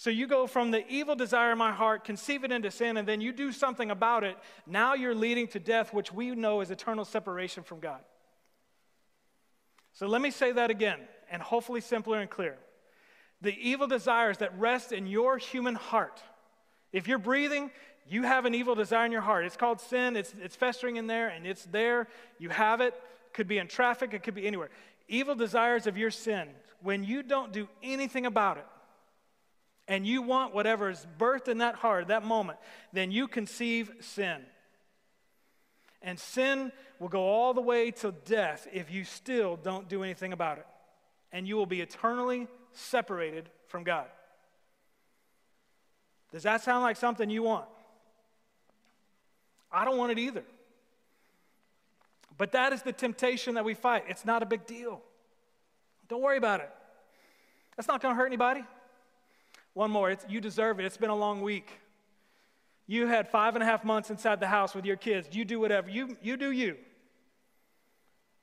So 0.01 0.09
you 0.09 0.27
go 0.27 0.47
from 0.47 0.71
the 0.71 0.89
evil 0.89 1.15
desire 1.15 1.53
in 1.53 1.59
my 1.59 1.73
heart, 1.73 2.05
conceive 2.05 2.43
it 2.43 2.51
into 2.51 2.71
sin, 2.71 2.97
and 2.97 3.07
then 3.07 3.21
you 3.21 3.33
do 3.33 3.53
something 3.53 3.91
about 3.91 4.25
it. 4.25 4.39
Now 4.67 4.95
you're 4.95 5.15
leading 5.15 5.47
to 5.49 5.61
death, 5.61 5.93
which 5.93 6.11
we 6.11 6.31
know 6.31 6.63
is 6.63 6.71
eternal 6.71 7.05
separation 7.05 7.65
from 7.65 7.81
God. 7.81 8.01
So 9.93 10.07
let 10.07 10.23
me 10.23 10.31
say 10.31 10.53
that 10.53 10.71
again, 10.71 11.01
and 11.31 11.43
hopefully 11.43 11.83
simpler 11.83 12.19
and 12.19 12.31
clear. 12.31 12.57
The 13.43 13.55
evil 13.61 13.87
desires 13.87 14.39
that 14.39 14.59
rest 14.59 14.91
in 14.91 15.07
your 15.07 15.37
human 15.37 15.75
heart. 15.75 16.23
If 16.95 17.07
you're 17.07 17.19
breathing, 17.19 17.71
you 18.09 18.23
have 18.23 18.47
an 18.47 18.55
evil 18.55 18.75
desire 18.75 19.05
in 19.05 19.13
your 19.13 19.21
heart. 19.21 19.45
It's 19.45 19.59
called 19.59 19.83
sin, 19.83 20.17
it's, 20.17 20.33
it's 20.41 20.57
festering 20.57 20.97
in 20.97 21.09
there, 21.09 21.29
and 21.29 21.47
it's 21.47 21.67
there. 21.67 22.09
You 22.39 22.49
have 22.49 22.81
it. 22.81 22.95
Could 23.35 23.49
be 23.49 23.59
in 23.59 23.69
traffic, 23.69 24.15
it 24.15 24.23
could 24.23 24.35
be 24.35 24.47
anywhere. 24.47 24.71
Evil 25.09 25.35
desires 25.35 25.87
of 25.87 25.99
your 25.99 26.11
sin, 26.11 26.49
when 26.83 27.05
you 27.05 27.23
don't 27.23 27.53
do 27.53 27.69
anything 27.83 28.25
about 28.25 28.57
it, 28.57 28.65
and 29.91 30.07
you 30.07 30.23
want 30.23 30.55
whatever 30.55 30.89
is 30.89 31.05
birthed 31.19 31.49
in 31.49 31.59
that 31.59 31.75
heart, 31.75 32.07
that 32.09 32.25
moment, 32.25 32.61
then 32.93 33.11
you 33.11 33.27
conceive 33.27 33.91
sin. 33.99 34.41
And 36.01 36.19
sin 36.19 36.71
will 37.01 37.09
go 37.09 37.23
all 37.23 37.53
the 37.53 37.61
way 37.61 37.91
to 37.91 38.13
death 38.25 38.69
if 38.73 38.89
you 38.91 39.03
still 39.03 39.57
don't 39.57 39.89
do 39.89 40.05
anything 40.05 40.33
about 40.33 40.59
it. 40.59 40.67
And 41.33 41.47
you 41.47 41.57
will 41.57 41.67
be 41.67 41.81
eternally 41.81 42.47
separated 42.73 43.51
from 43.67 43.83
God. 43.83 44.07
Does 46.31 46.45
that 46.45 46.63
sound 46.63 46.85
like 46.85 46.97
something 46.97 47.29
you 47.29 47.43
want? 47.43 47.67
I 49.73 49.85
don't 49.85 49.99
want 49.99 50.13
it 50.13 50.21
either. 50.21 50.45
But 52.39 52.53
that 52.53 52.73
is 52.73 52.83
the 52.83 52.93
temptation 52.93 53.55
that 53.55 53.65
we 53.65 53.75
fight. 53.75 54.05
It's 54.09 54.25
not 54.25 54.45
a 54.45 54.47
big 54.47 54.67
deal. 54.67 55.03
Don't 56.09 56.23
worry 56.23 56.39
about 56.39 56.61
it. 56.61 56.71
That's 57.77 57.89
not 57.89 58.01
going 58.01 58.15
to 58.15 58.17
hurt 58.17 58.27
anybody. 58.27 58.63
One 59.75 59.91
more. 59.91 60.11
It's, 60.11 60.25
you 60.29 60.41
deserve 60.41 60.81
it. 60.81 60.85
It's 60.85 60.97
been 60.97 61.11
a 61.11 61.17
long 61.17 61.43
week. 61.43 61.71
You 62.87 63.07
had 63.07 63.29
five 63.29 63.55
and 63.55 63.63
a 63.63 63.67
half 63.67 63.85
months 63.85 64.11
inside 64.11 64.41
the 64.41 64.49
house 64.49 64.75
with 64.75 64.85
your 64.85 64.97
kids. 64.97 65.29
You 65.33 65.45
do 65.45 65.61
whatever. 65.61 65.89
You, 65.89 66.17
you 66.21 66.37
do 66.37 66.51
you. 66.51 66.77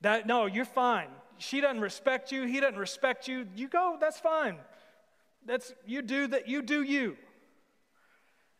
That, 0.02 0.26
no, 0.26 0.46
you're 0.46 0.66
fine. 0.66 1.10
She 1.38 1.60
doesn't 1.60 1.82
respect 1.82 2.32
you. 2.32 2.44
He 2.44 2.60
doesn't 2.60 2.80
respect 2.80 3.28
you. 3.28 3.48
You 3.56 3.68
go, 3.68 3.98
that's 4.00 4.20
fine. 4.20 4.58
That's, 5.46 5.74
you 5.86 6.02
do 6.02 6.28
that. 6.28 6.48
You 6.48 6.62
do 6.62 6.82
you. 6.82 7.18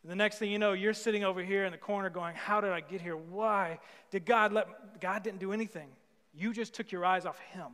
And 0.04 0.12
the 0.12 0.16
next 0.16 0.38
thing 0.38 0.52
you 0.52 0.60
know, 0.60 0.74
you're 0.74 0.94
sitting 0.94 1.24
over 1.24 1.44
here 1.44 1.66
in 1.66 1.72
the 1.72 1.78
corner 1.78 2.10
going, 2.10 2.36
How 2.36 2.62
did 2.62 2.72
I 2.72 2.80
get 2.80 3.02
here? 3.02 3.18
Why? 3.18 3.80
Did 4.10 4.26
God 4.26 4.54
let, 4.54 5.02
God 5.02 5.24
didn't 5.24 5.40
do 5.40 5.52
anything. 5.52 5.90
You 6.34 6.54
just 6.54 6.74
took 6.74 6.92
your 6.92 7.06
eyes 7.06 7.26
off 7.26 7.40
Him. 7.52 7.68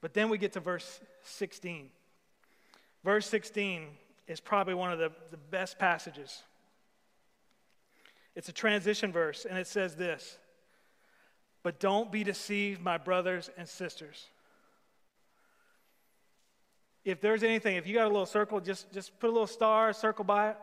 But 0.00 0.14
then 0.14 0.30
we 0.30 0.38
get 0.38 0.52
to 0.52 0.60
verse 0.60 1.00
16. 1.24 1.90
Verse 3.04 3.26
16 3.26 3.86
is 4.28 4.40
probably 4.40 4.74
one 4.74 4.92
of 4.92 4.98
the, 4.98 5.10
the 5.30 5.36
best 5.36 5.78
passages. 5.78 6.42
It's 8.36 8.48
a 8.48 8.52
transition 8.52 9.12
verse, 9.12 9.46
and 9.48 9.58
it 9.58 9.66
says 9.66 9.96
this 9.96 10.38
But 11.62 11.80
don't 11.80 12.12
be 12.12 12.24
deceived, 12.24 12.80
my 12.80 12.98
brothers 12.98 13.50
and 13.56 13.68
sisters. 13.68 14.28
If 17.04 17.20
there's 17.20 17.42
anything, 17.42 17.76
if 17.76 17.86
you 17.86 17.94
got 17.94 18.04
a 18.04 18.10
little 18.10 18.26
circle, 18.26 18.60
just, 18.60 18.92
just 18.92 19.18
put 19.18 19.30
a 19.30 19.32
little 19.32 19.46
star, 19.46 19.92
circle 19.92 20.24
by 20.24 20.50
it. 20.50 20.56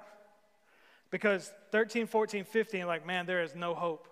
Because 1.10 1.52
13, 1.72 2.06
14, 2.06 2.44
15, 2.44 2.86
like, 2.86 3.06
man, 3.06 3.26
there 3.26 3.42
is 3.42 3.56
no 3.56 3.74
hope. 3.74 4.08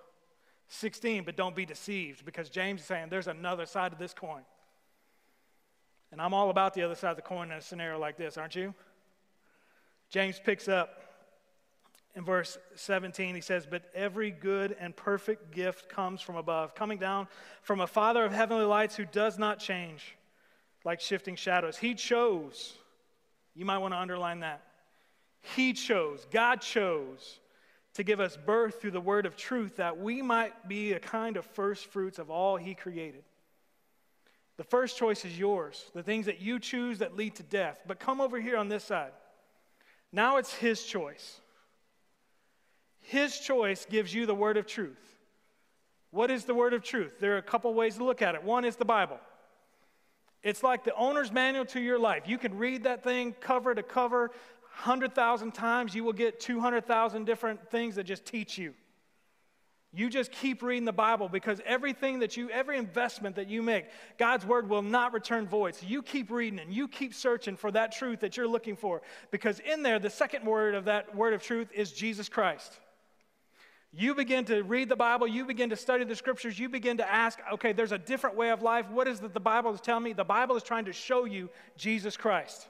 16, 0.70 1.24
but 1.24 1.36
don't 1.36 1.56
be 1.56 1.66
deceived, 1.66 2.26
because 2.26 2.50
James 2.50 2.82
is 2.82 2.88
saying 2.88 3.10
there's 3.10 3.28
another 3.28 3.68
side 3.68 3.94
of 3.94 4.00
this 4.00 4.14
coin. 4.14 4.42
And 6.16 6.22
I'm 6.22 6.34
all 6.34 6.50
about 6.50 6.74
the 6.74 6.82
other 6.82 6.96
side 6.96 7.10
of 7.10 7.18
the 7.18 7.22
coin 7.22 7.52
in 7.52 7.58
a 7.58 7.62
scenario 7.62 8.00
like 8.00 8.16
this, 8.16 8.38
aren't 8.38 8.56
you? 8.56 8.74
James 10.10 10.40
picks 10.42 10.70
up 10.70 11.04
in 12.16 12.24
verse 12.24 12.58
17. 12.76 13.36
He 13.36 13.42
says, 13.42 13.68
But 13.70 13.84
every 13.94 14.32
good 14.32 14.78
and 14.80 14.96
perfect 14.96 15.52
gift 15.52 15.90
comes 15.90 16.22
from 16.22 16.38
above, 16.38 16.74
coming 16.74 17.00
down 17.00 17.28
from 17.64 17.82
a 17.82 17.86
Father 17.86 18.24
of 18.24 18.32
heavenly 18.32 18.64
lights 18.64 18.96
who 18.96 19.04
does 19.04 19.38
not 19.38 19.60
change 19.60 20.16
like 20.86 21.02
shifting 21.02 21.36
shadows. 21.36 21.76
He 21.76 21.96
chose, 21.96 22.76
you 23.54 23.66
might 23.66 23.80
want 23.80 23.94
to 23.94 23.98
underline 23.98 24.40
that. 24.40 24.62
He 25.42 25.74
chose, 25.74 26.26
God 26.32 26.62
chose 26.62 27.42
to 27.96 28.04
give 28.04 28.22
us 28.22 28.38
birth 28.38 28.80
through 28.80 28.92
the 28.92 29.02
word 29.02 29.26
of 29.26 29.36
truth 29.36 29.76
that 29.76 30.00
we 30.00 30.22
might 30.22 30.70
be 30.70 30.94
a 30.94 31.00
kind 31.02 31.36
of 31.36 31.46
first 31.46 31.88
fruits 31.88 32.20
of 32.20 32.30
all 32.30 32.56
He 32.56 32.74
created. 32.74 33.26
The 34.58 34.64
first 34.64 34.98
choice 34.98 35.26
is 35.26 35.38
yours, 35.38 35.92
the 35.94 36.04
things 36.04 36.28
that 36.28 36.40
you 36.40 36.60
choose 36.60 37.00
that 37.00 37.16
lead 37.16 37.36
to 37.36 37.44
death. 37.44 37.82
But 37.86 38.00
come 38.00 38.22
over 38.22 38.40
here 38.40 38.58
on 38.58 38.70
this 38.70 38.84
side. 38.84 39.12
Now 40.12 40.38
it's 40.38 40.54
His 40.54 40.84
choice. 40.84 41.42
His 43.02 43.38
choice 43.40 43.86
gives 43.86 44.14
you 44.14 44.26
the 44.26 44.36
word 44.36 44.58
of 44.58 44.66
truth. 44.66 44.98
What 46.12 46.32
is 46.32 46.46
the 46.46 46.56
word 46.56 46.74
of 46.74 46.84
truth? 46.84 47.20
There 47.20 47.34
are 47.36 47.38
a 47.38 47.44
couple 47.44 47.74
ways 47.74 47.98
to 47.98 48.06
look 48.06 48.22
at 48.22 48.36
it. 48.36 48.44
One 48.44 48.64
is 48.64 48.78
the 48.78 48.86
Bible. 48.86 49.20
It's 50.42 50.64
like 50.64 50.84
the 50.84 50.96
owner's 50.96 51.32
manual 51.32 51.66
to 51.66 51.82
your 51.82 52.00
life. 52.00 52.24
You 52.28 52.38
can 52.38 52.58
read 52.58 52.84
that 52.84 53.04
thing 53.04 53.36
cover 53.42 53.76
to 53.76 53.84
cover 53.84 54.32
100,000 54.84 55.52
times. 55.54 55.94
You 55.94 56.04
will 56.04 56.14
get 56.14 56.40
200,000 56.40 57.26
different 57.26 57.70
things 57.70 57.96
that 57.96 58.06
just 58.06 58.26
teach 58.26 58.58
you. 58.58 58.74
You 59.96 60.10
just 60.10 60.30
keep 60.34 60.62
reading 60.62 60.84
the 60.84 60.92
Bible 60.92 61.30
because 61.30 61.62
everything 61.66 62.20
that 62.20 62.36
you, 62.36 62.50
every 62.50 62.78
investment 62.78 63.38
that 63.38 63.48
you 63.48 63.62
make, 63.62 63.86
God's 64.18 64.46
word 64.46 64.68
will 64.68 64.82
not 64.82 65.14
return 65.14 65.48
void. 65.48 65.76
So 65.76 65.88
you 65.88 66.04
keep 66.04 66.30
reading 66.30 66.60
and 66.60 66.74
you 66.74 66.90
keep 66.90 67.14
searching 67.14 67.56
for 67.56 67.72
that 67.72 67.94
truth 67.94 68.20
that 68.20 68.36
you're 68.36 68.48
looking 68.48 68.76
for 68.76 69.02
because 69.32 69.60
in 69.60 69.84
there, 69.84 69.98
the 69.98 70.10
second 70.10 70.46
word 70.46 70.76
of 70.76 70.86
that 70.86 71.16
word 71.16 71.34
of 71.34 71.42
truth 71.42 71.70
is 71.74 71.94
Jesus 71.94 72.28
Christ. 72.28 72.78
You 73.94 74.14
begin 74.16 74.44
to 74.46 74.64
read 74.64 74.90
the 74.90 74.98
Bible, 74.98 75.28
you 75.28 75.46
begin 75.46 75.70
to 75.70 75.78
study 75.78 76.04
the 76.04 76.18
scriptures, 76.18 76.60
you 76.60 76.68
begin 76.68 76.98
to 76.98 77.10
ask, 77.10 77.40
okay, 77.54 77.72
there's 77.72 77.94
a 77.94 77.98
different 77.98 78.36
way 78.36 78.50
of 78.50 78.62
life. 78.62 78.90
What 78.90 79.08
is 79.08 79.22
it 79.22 79.34
the 79.34 79.40
Bible 79.40 79.74
is 79.74 79.80
telling 79.80 80.04
me? 80.04 80.12
The 80.12 80.26
Bible 80.26 80.58
is 80.58 80.64
trying 80.64 80.86
to 80.86 80.94
show 80.94 81.24
you 81.24 81.50
Jesus 81.78 82.18
Christ. 82.18 82.68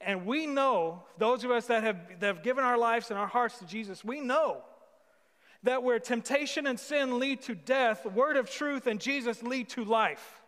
And 0.00 0.24
we 0.26 0.46
know, 0.46 1.02
those 1.18 1.42
of 1.42 1.50
us 1.50 1.66
that 1.66 1.82
have, 1.82 2.20
that 2.20 2.26
have 2.26 2.42
given 2.44 2.62
our 2.62 2.78
lives 2.78 3.10
and 3.10 3.18
our 3.18 3.26
hearts 3.26 3.58
to 3.58 3.66
Jesus, 3.66 4.04
we 4.04 4.20
know 4.20 4.62
that 5.62 5.82
where 5.82 5.98
temptation 5.98 6.66
and 6.66 6.78
sin 6.78 7.18
lead 7.18 7.42
to 7.42 7.54
death, 7.54 8.06
word 8.06 8.36
of 8.36 8.50
truth 8.50 8.86
and 8.86 9.00
Jesus 9.00 9.42
lead 9.42 9.68
to 9.70 9.84
life. 9.84 10.40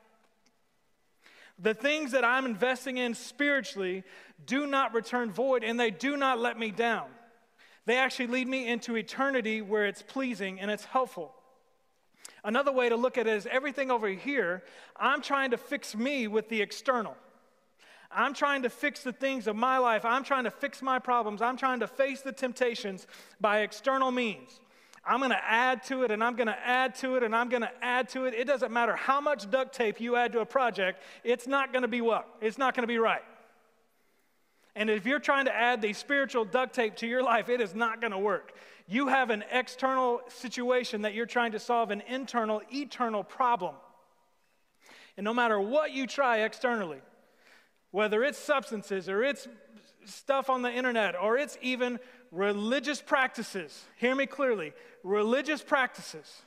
The 1.59 1.75
things 1.75 2.13
that 2.13 2.25
I'm 2.25 2.47
investing 2.47 2.97
in 2.97 3.15
spiritually 3.15 4.05
do 4.47 4.67
not 4.67 4.95
return 4.95 5.31
void 5.31 5.63
and 5.63 5.79
they 5.79 5.91
do 5.91 6.17
not 6.17 6.39
let 6.39 6.59
me 6.59 6.71
down. 6.71 7.07
They 7.85 7.99
actually 7.99 8.29
lead 8.29 8.49
me 8.49 8.69
into 8.69 8.97
eternity 8.97 9.61
where 9.61 9.87
it's 9.87 10.03
pleasing 10.03 10.61
and 10.61 10.71
it's 10.71 10.85
helpful. 10.85 11.35
Another 12.45 12.73
way 12.73 12.89
to 12.89 12.97
look 12.97 13.19
at 13.19 13.27
it 13.27 13.35
is 13.35 13.47
everything 13.51 13.91
over 13.91 14.09
here, 14.09 14.63
I'm 14.97 15.23
trying 15.23 15.51
to 15.51 15.57
fix 15.57 15.95
me 15.95 16.27
with 16.27 16.49
the 16.49 16.61
external. 16.61 17.17
I'm 18.11 18.35
trying 18.35 18.63
to 18.63 18.71
fix 18.71 19.03
the 19.03 19.13
things 19.13 19.47
of 19.47 19.57
my 19.57 19.79
life. 19.79 20.05
I'm 20.05 20.25
trying 20.25 20.45
to 20.45 20.51
fix 20.51 20.83
my 20.83 20.99
problems. 20.99 21.41
I'm 21.41 21.57
trying 21.57 21.81
to 21.81 21.87
face 21.87 22.21
the 22.21 22.33
temptations 22.33 23.07
by 23.41 23.61
external 23.61 24.11
means. 24.11 24.61
I'm 25.05 25.19
going 25.19 25.31
to 25.31 25.45
add 25.45 25.83
to 25.85 26.05
it 26.05 26.11
and 26.11 26.23
I'm 26.23 26.37
going 26.37 26.47
to 26.47 26.59
add 26.67 26.95
to 26.97 27.17
it 27.17 27.23
and 27.23 27.35
I'm 27.35 27.49
going 27.49 27.63
to 27.63 27.73
add 27.83 28.09
to 28.11 28.27
it. 28.27 28.35
It 28.35 28.47
doesn't 28.47 28.73
matter 28.73 28.95
how 28.95 29.21
much 29.21 29.51
duct 29.51 29.75
tape 29.75 30.01
you 30.01 30.17
add 30.17 30.33
to 30.33 30.41
a 30.41 30.47
project, 30.47 31.03
it's 31.25 31.47
not 31.47 31.73
going 31.73 31.83
to 31.83 31.89
be 31.89 32.01
what? 32.01 32.29
It's 32.41 32.59
not 32.59 32.75
going 32.75 32.85
to 32.85 32.89
be 32.89 32.99
right. 32.99 33.23
And 34.75 34.89
if 34.89 35.05
you're 35.05 35.19
trying 35.19 35.47
to 35.47 35.55
add 35.55 35.83
the 35.83 35.93
spiritual 35.93 36.45
duct 36.45 36.75
tape 36.75 36.97
to 36.97 37.07
your 37.07 37.23
life, 37.23 37.49
it 37.49 37.61
is 37.61 37.75
not 37.75 38.01
going 38.01 38.13
to 38.13 38.19
work. 38.19 38.53
You 38.87 39.09
have 39.09 39.31
an 39.31 39.45
external 39.51 40.21
situation 40.29 41.03
that 41.03 41.15
you're 41.15 41.27
trying 41.27 41.53
to 41.53 41.59
solve, 41.59 41.91
an 41.91 42.03
internal, 42.09 42.63
eternal 42.73 43.23
problem. 43.23 43.75
And 45.17 45.25
no 45.25 45.35
matter 45.35 45.61
what 45.61 45.93
you 45.93 46.07
try 46.07 46.39
externally, 46.39 47.01
whether 47.91 48.25
it's 48.25 48.39
substances 48.39 49.09
or 49.09 49.23
it's 49.23 49.47
stuff 50.05 50.49
on 50.49 50.63
the 50.63 50.73
internet 50.73 51.15
or 51.21 51.37
it's 51.37 51.59
even 51.61 51.99
religious 52.33 53.01
practices, 53.01 53.85
hear 53.97 54.15
me 54.15 54.27
clearly 54.27 54.73
religious 55.05 55.63
practices, 55.63 56.43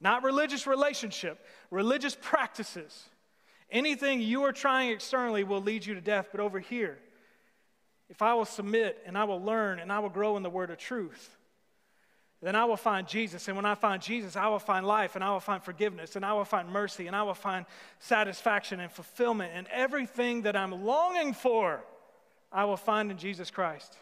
not 0.00 0.22
religious 0.22 0.66
relationship, 0.66 1.44
religious 1.70 2.16
practices. 2.20 3.08
Anything 3.70 4.20
you 4.20 4.44
are 4.44 4.52
trying 4.52 4.90
externally 4.90 5.42
will 5.42 5.62
lead 5.62 5.86
you 5.86 5.94
to 5.94 6.00
death, 6.00 6.28
but 6.30 6.40
over 6.40 6.60
here, 6.60 6.98
if 8.08 8.22
I 8.22 8.34
will 8.34 8.44
submit 8.44 9.00
and 9.06 9.16
I 9.16 9.24
will 9.24 9.42
learn 9.42 9.78
and 9.78 9.92
I 9.92 10.00
will 10.00 10.08
grow 10.08 10.36
in 10.36 10.42
the 10.42 10.50
word 10.50 10.70
of 10.70 10.78
truth, 10.78 11.36
then 12.42 12.56
I 12.56 12.64
will 12.64 12.76
find 12.76 13.06
Jesus. 13.06 13.46
And 13.48 13.56
when 13.56 13.66
I 13.66 13.74
find 13.74 14.02
Jesus, 14.02 14.34
I 14.34 14.48
will 14.48 14.58
find 14.58 14.86
life 14.86 15.14
and 15.14 15.22
I 15.22 15.30
will 15.30 15.40
find 15.40 15.62
forgiveness 15.62 16.16
and 16.16 16.24
I 16.24 16.32
will 16.32 16.44
find 16.44 16.68
mercy 16.68 17.06
and 17.06 17.14
I 17.14 17.22
will 17.22 17.34
find 17.34 17.66
satisfaction 18.00 18.80
and 18.80 18.90
fulfillment 18.90 19.52
and 19.54 19.66
everything 19.68 20.42
that 20.42 20.56
I'm 20.56 20.84
longing 20.84 21.32
for, 21.32 21.84
I 22.50 22.64
will 22.64 22.78
find 22.78 23.10
in 23.10 23.18
Jesus 23.18 23.50
Christ. 23.50 23.96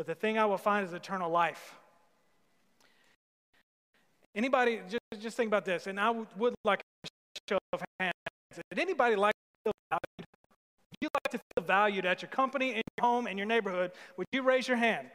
But 0.00 0.06
the 0.06 0.14
thing 0.14 0.38
I 0.38 0.46
will 0.46 0.56
find 0.56 0.86
is 0.86 0.94
eternal 0.94 1.30
life. 1.30 1.74
Anybody, 4.34 4.80
just, 4.88 5.22
just 5.22 5.36
think 5.36 5.48
about 5.48 5.66
this, 5.66 5.86
and 5.86 6.00
I 6.00 6.08
would 6.08 6.54
like 6.64 6.80
a 7.04 7.08
show 7.46 7.58
of 7.74 7.82
hands. 7.98 8.14
Did 8.70 8.78
anybody 8.78 9.14
like 9.14 9.34
to 9.34 9.64
feel 9.64 9.72
valued? 9.90 10.26
you 11.02 11.08
like 11.12 11.32
to 11.32 11.38
feel 11.38 11.66
valued 11.66 12.06
at 12.06 12.22
your 12.22 12.30
company, 12.30 12.70
in 12.70 12.82
your 12.96 13.06
home, 13.06 13.26
in 13.26 13.36
your 13.36 13.46
neighborhood, 13.46 13.92
would 14.16 14.26
you 14.32 14.40
raise 14.40 14.66
your 14.66 14.78
hand? 14.78 15.06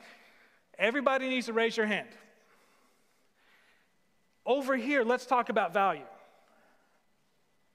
Everybody 0.77 1.29
needs 1.29 1.47
to 1.47 1.53
raise 1.53 1.75
your 1.75 1.87
hand. 1.87 2.09
Over 4.45 4.75
here, 4.75 5.03
let's 5.03 5.25
talk 5.25 5.49
about 5.49 5.73
value. 5.73 6.05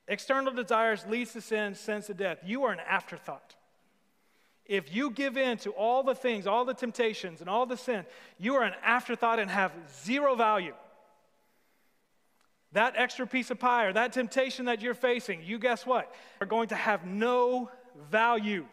External 0.06 0.52
desires 0.52 1.04
leads 1.08 1.32
to 1.32 1.40
sin, 1.40 1.74
sins 1.74 2.06
to 2.06 2.14
death. 2.14 2.38
You 2.44 2.62
are 2.62 2.72
an 2.72 2.78
afterthought. 2.88 3.56
If 4.66 4.94
you 4.94 5.10
give 5.10 5.36
in 5.36 5.58
to 5.58 5.70
all 5.70 6.02
the 6.02 6.14
things, 6.14 6.46
all 6.46 6.64
the 6.64 6.74
temptations, 6.74 7.40
and 7.40 7.50
all 7.50 7.66
the 7.66 7.76
sin, 7.76 8.04
you 8.38 8.54
are 8.54 8.64
an 8.64 8.74
afterthought 8.84 9.38
and 9.38 9.50
have 9.50 9.72
zero 10.04 10.36
value. 10.36 10.74
That 12.72 12.94
extra 12.96 13.26
piece 13.26 13.50
of 13.50 13.58
pie 13.58 13.86
or 13.86 13.92
that 13.92 14.12
temptation 14.12 14.66
that 14.66 14.80
you're 14.80 14.94
facing, 14.94 15.42
you 15.42 15.58
guess 15.58 15.84
what? 15.84 16.14
Are 16.40 16.46
going 16.46 16.68
to 16.68 16.76
have 16.76 17.04
no 17.04 17.70
value. 18.10 18.64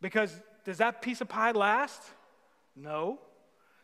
Because 0.00 0.32
does 0.64 0.78
that 0.78 1.02
piece 1.02 1.20
of 1.20 1.28
pie 1.28 1.50
last? 1.50 2.02
No. 2.76 3.18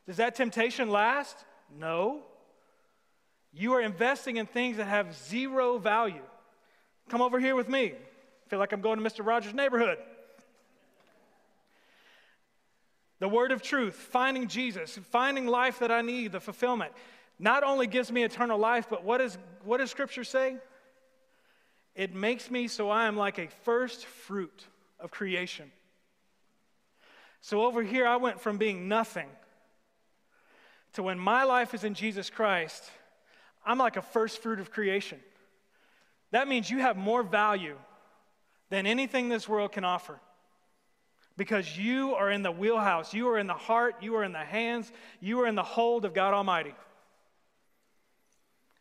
Does 0.07 0.19
that 0.19 0.37
temptation 0.37 0.91
last? 0.91 1.37
No. 1.77 2.23
You 3.53 3.73
are 3.73 3.81
investing 3.81 4.37
in 4.37 4.47
things 4.47 4.77
that 4.77 4.87
have 4.87 5.17
zero 5.17 5.79
value. 5.79 6.23
Come 7.09 7.23
over 7.23 7.41
here 7.41 7.57
with 7.57 7.69
me. 7.69 7.95
I 7.95 8.49
feel 8.49 8.59
like 8.59 8.73
I'm 8.73 8.81
going 8.81 9.03
to 9.03 9.05
Mr. 9.05 9.27
Rogers' 9.27 9.55
neighborhood. 9.55 9.99
The 13.27 13.33
word 13.33 13.51
of 13.51 13.61
truth, 13.61 13.97
finding 13.97 14.47
Jesus, 14.47 15.01
finding 15.11 15.49
life 15.49 15.81
that 15.81 15.91
I 15.91 16.01
need, 16.01 16.31
the 16.31 16.39
fulfillment, 16.39 16.93
not 17.41 17.65
only 17.65 17.89
gives 17.89 18.13
me 18.13 18.23
eternal 18.23 18.57
life, 18.57 18.87
but 18.89 19.03
what, 19.03 19.21
is, 19.21 19.37
what 19.65 19.79
does 19.79 19.91
Scripture 19.91 20.23
say? 20.23 20.59
It 21.97 22.15
makes 22.15 22.53
me 22.53 22.69
so 22.69 22.89
I 22.89 23.07
am 23.07 23.17
like 23.17 23.41
a 23.41 23.49
first 23.65 24.07
fruit 24.07 24.69
of 25.01 25.11
creation. 25.11 25.73
So 27.41 27.65
over 27.65 27.83
here, 27.83 28.07
I 28.07 28.15
went 28.15 28.41
from 28.41 28.59
being 28.59 28.87
nothing 28.87 29.29
to 30.93 31.03
when 31.03 31.19
my 31.19 31.43
life 31.43 31.75
is 31.75 31.83
in 31.83 31.95
Jesus 31.95 32.31
Christ, 32.31 32.89
I'm 33.67 33.79
like 33.79 33.97
a 33.97 34.03
first 34.03 34.41
fruit 34.41 34.61
of 34.61 34.71
creation. 34.71 35.19
That 36.31 36.47
means 36.47 36.71
you 36.71 36.79
have 36.79 36.97
more 36.97 37.25
value 37.25 37.77
than 38.71 38.87
anything 38.87 39.29
this 39.29 39.49
world 39.49 39.73
can 39.73 39.85
offer. 39.85 40.21
Because 41.37 41.77
you 41.77 42.15
are 42.15 42.31
in 42.31 42.43
the 42.43 42.51
wheelhouse, 42.51 43.13
you 43.13 43.29
are 43.29 43.39
in 43.39 43.47
the 43.47 43.55
heart, 43.55 43.97
you 44.01 44.17
are 44.17 44.25
in 44.25 44.33
the 44.33 44.39
hands, 44.39 44.91
you 45.21 45.41
are 45.41 45.47
in 45.47 45.55
the 45.55 45.63
hold 45.63 46.05
of 46.05 46.15
God 46.15 46.33
Almighty. 46.33 46.75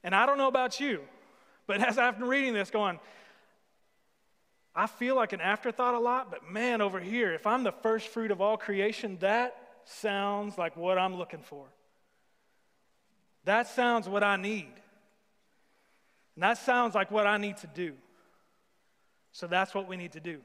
And 0.04 0.16
I 0.16 0.26
don't 0.26 0.38
know 0.38 0.48
about 0.48 0.80
you, 0.80 1.02
but 1.68 1.82
as 1.88 1.98
I've 1.98 2.18
been 2.18 2.28
reading 2.30 2.54
this, 2.54 2.70
going, 2.70 3.00
I 4.76 4.88
feel 4.88 5.16
like 5.16 5.34
an 5.34 5.42
afterthought 5.42 5.96
a 5.96 6.00
lot, 6.00 6.30
but 6.30 6.50
man, 6.50 6.82
over 6.82 7.00
here, 7.00 7.34
if 7.34 7.48
I'm 7.48 7.64
the 7.64 7.72
first 7.72 8.08
fruit 8.10 8.32
of 8.32 8.42
all 8.42 8.58
creation, 8.58 9.18
that 9.22 9.56
sounds 9.86 10.58
like 10.58 10.76
what 10.76 10.98
I'm 10.98 11.16
looking 11.16 11.42
for. 11.42 11.66
That 13.46 13.68
sounds 13.68 14.10
what 14.10 14.24
I 14.24 14.36
need. 14.36 14.74
And 16.36 16.44
that 16.44 16.58
sounds 16.58 16.96
like 16.96 17.12
what 17.12 17.26
I 17.26 17.38
need 17.38 17.58
to 17.58 17.68
do. 17.68 17.94
So 19.32 19.48
that's 19.48 19.74
what 19.74 19.88
we 19.88 19.96
need 19.96 20.14
to 20.14 20.20
do. 20.20 20.40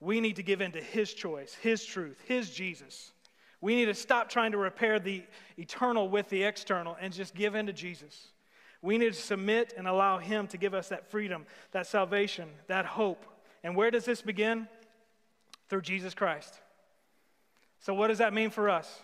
We 0.00 0.20
need 0.20 0.36
to 0.36 0.42
give 0.42 0.60
in 0.60 0.72
to 0.72 0.80
His 0.80 1.12
choice, 1.12 1.54
His 1.54 1.84
truth, 1.84 2.18
His 2.26 2.50
Jesus. 2.50 3.12
We 3.60 3.74
need 3.74 3.86
to 3.86 3.94
stop 3.94 4.30
trying 4.30 4.52
to 4.52 4.58
repair 4.58 4.98
the 4.98 5.22
eternal 5.58 6.08
with 6.08 6.28
the 6.30 6.42
external 6.44 6.96
and 7.00 7.12
just 7.12 7.34
give 7.34 7.54
in 7.54 7.66
to 7.66 7.72
Jesus. 7.72 8.28
We 8.82 8.96
need 8.96 9.12
to 9.12 9.20
submit 9.20 9.74
and 9.76 9.86
allow 9.86 10.18
Him 10.18 10.46
to 10.48 10.56
give 10.56 10.72
us 10.72 10.88
that 10.88 11.10
freedom, 11.10 11.44
that 11.72 11.86
salvation, 11.86 12.48
that 12.68 12.86
hope. 12.86 13.26
And 13.62 13.76
where 13.76 13.90
does 13.90 14.06
this 14.06 14.22
begin? 14.22 14.66
Through 15.68 15.82
Jesus 15.82 16.14
Christ. 16.14 16.58
So, 17.80 17.94
what 17.94 18.08
does 18.08 18.18
that 18.18 18.32
mean 18.32 18.50
for 18.50 18.70
us? 18.70 19.00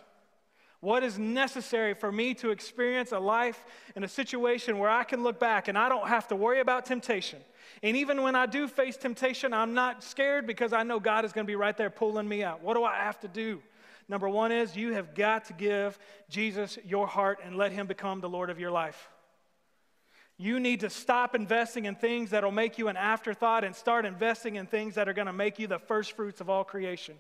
What 0.87 1.03
is 1.03 1.19
necessary 1.19 1.95
for 1.95 2.13
me 2.13 2.33
to 2.35 2.51
experience 2.51 3.11
a 3.11 3.19
life 3.19 3.65
in 3.97 4.05
a 4.05 4.09
situation 4.09 4.79
where 4.79 4.89
I 4.89 5.03
can 5.03 5.25
look 5.25 5.41
back 5.41 5.67
and 5.67 5.77
I 5.77 5.89
don't 5.89 6.07
have 6.07 6.29
to 6.29 6.37
worry 6.37 6.61
about 6.61 6.87
temptation? 6.87 7.41
And 7.83 7.97
even 7.97 8.23
when 8.23 8.37
I 8.37 8.47
do 8.47 8.69
face 8.69 8.97
temptation, 8.97 9.53
I'm 9.53 9.75
not 9.75 10.05
scared 10.05 10.47
because 10.47 10.73
I 10.73 10.85
know 10.85 11.01
God 11.01 11.25
is 11.25 11.33
going 11.33 11.45
to 11.45 11.51
be 11.51 11.57
right 11.57 11.77
there 11.77 11.91
pulling 11.91 12.29
me 12.29 12.45
out. 12.45 12.63
What 12.63 12.75
do 12.75 12.85
I 12.85 12.99
have 12.99 13.19
to 13.23 13.27
do? 13.27 13.61
Number 14.09 14.29
one 14.29 14.53
is 14.53 14.77
you 14.77 14.93
have 14.93 15.13
got 15.17 15.47
to 15.47 15.55
give 15.55 15.99
Jesus 16.31 16.79
your 16.85 17.09
heart 17.09 17.41
and 17.43 17.57
let 17.57 17.73
him 17.73 17.89
become 17.89 18.21
the 18.21 18.29
Lord 18.29 18.49
of 18.49 18.61
your 18.61 18.71
life. 18.71 19.09
You 20.39 20.61
need 20.61 20.79
to 20.81 20.89
stop 20.89 21.35
investing 21.35 21.87
in 21.87 21.97
things 21.97 22.31
that 22.31 22.45
will 22.45 22.53
make 22.53 22.79
you 22.79 22.87
an 22.87 22.97
afterthought 22.97 23.65
and 23.65 23.75
start 23.75 24.05
investing 24.05 24.55
in 24.55 24.67
things 24.67 24.95
that 24.95 25.09
are 25.09 25.15
going 25.15 25.27
to 25.27 25.33
make 25.33 25.59
you 25.59 25.67
the 25.67 25.81
first 25.81 26.13
fruits 26.13 26.41
of 26.41 26.49
all 26.49 26.63
creation. 26.63 27.17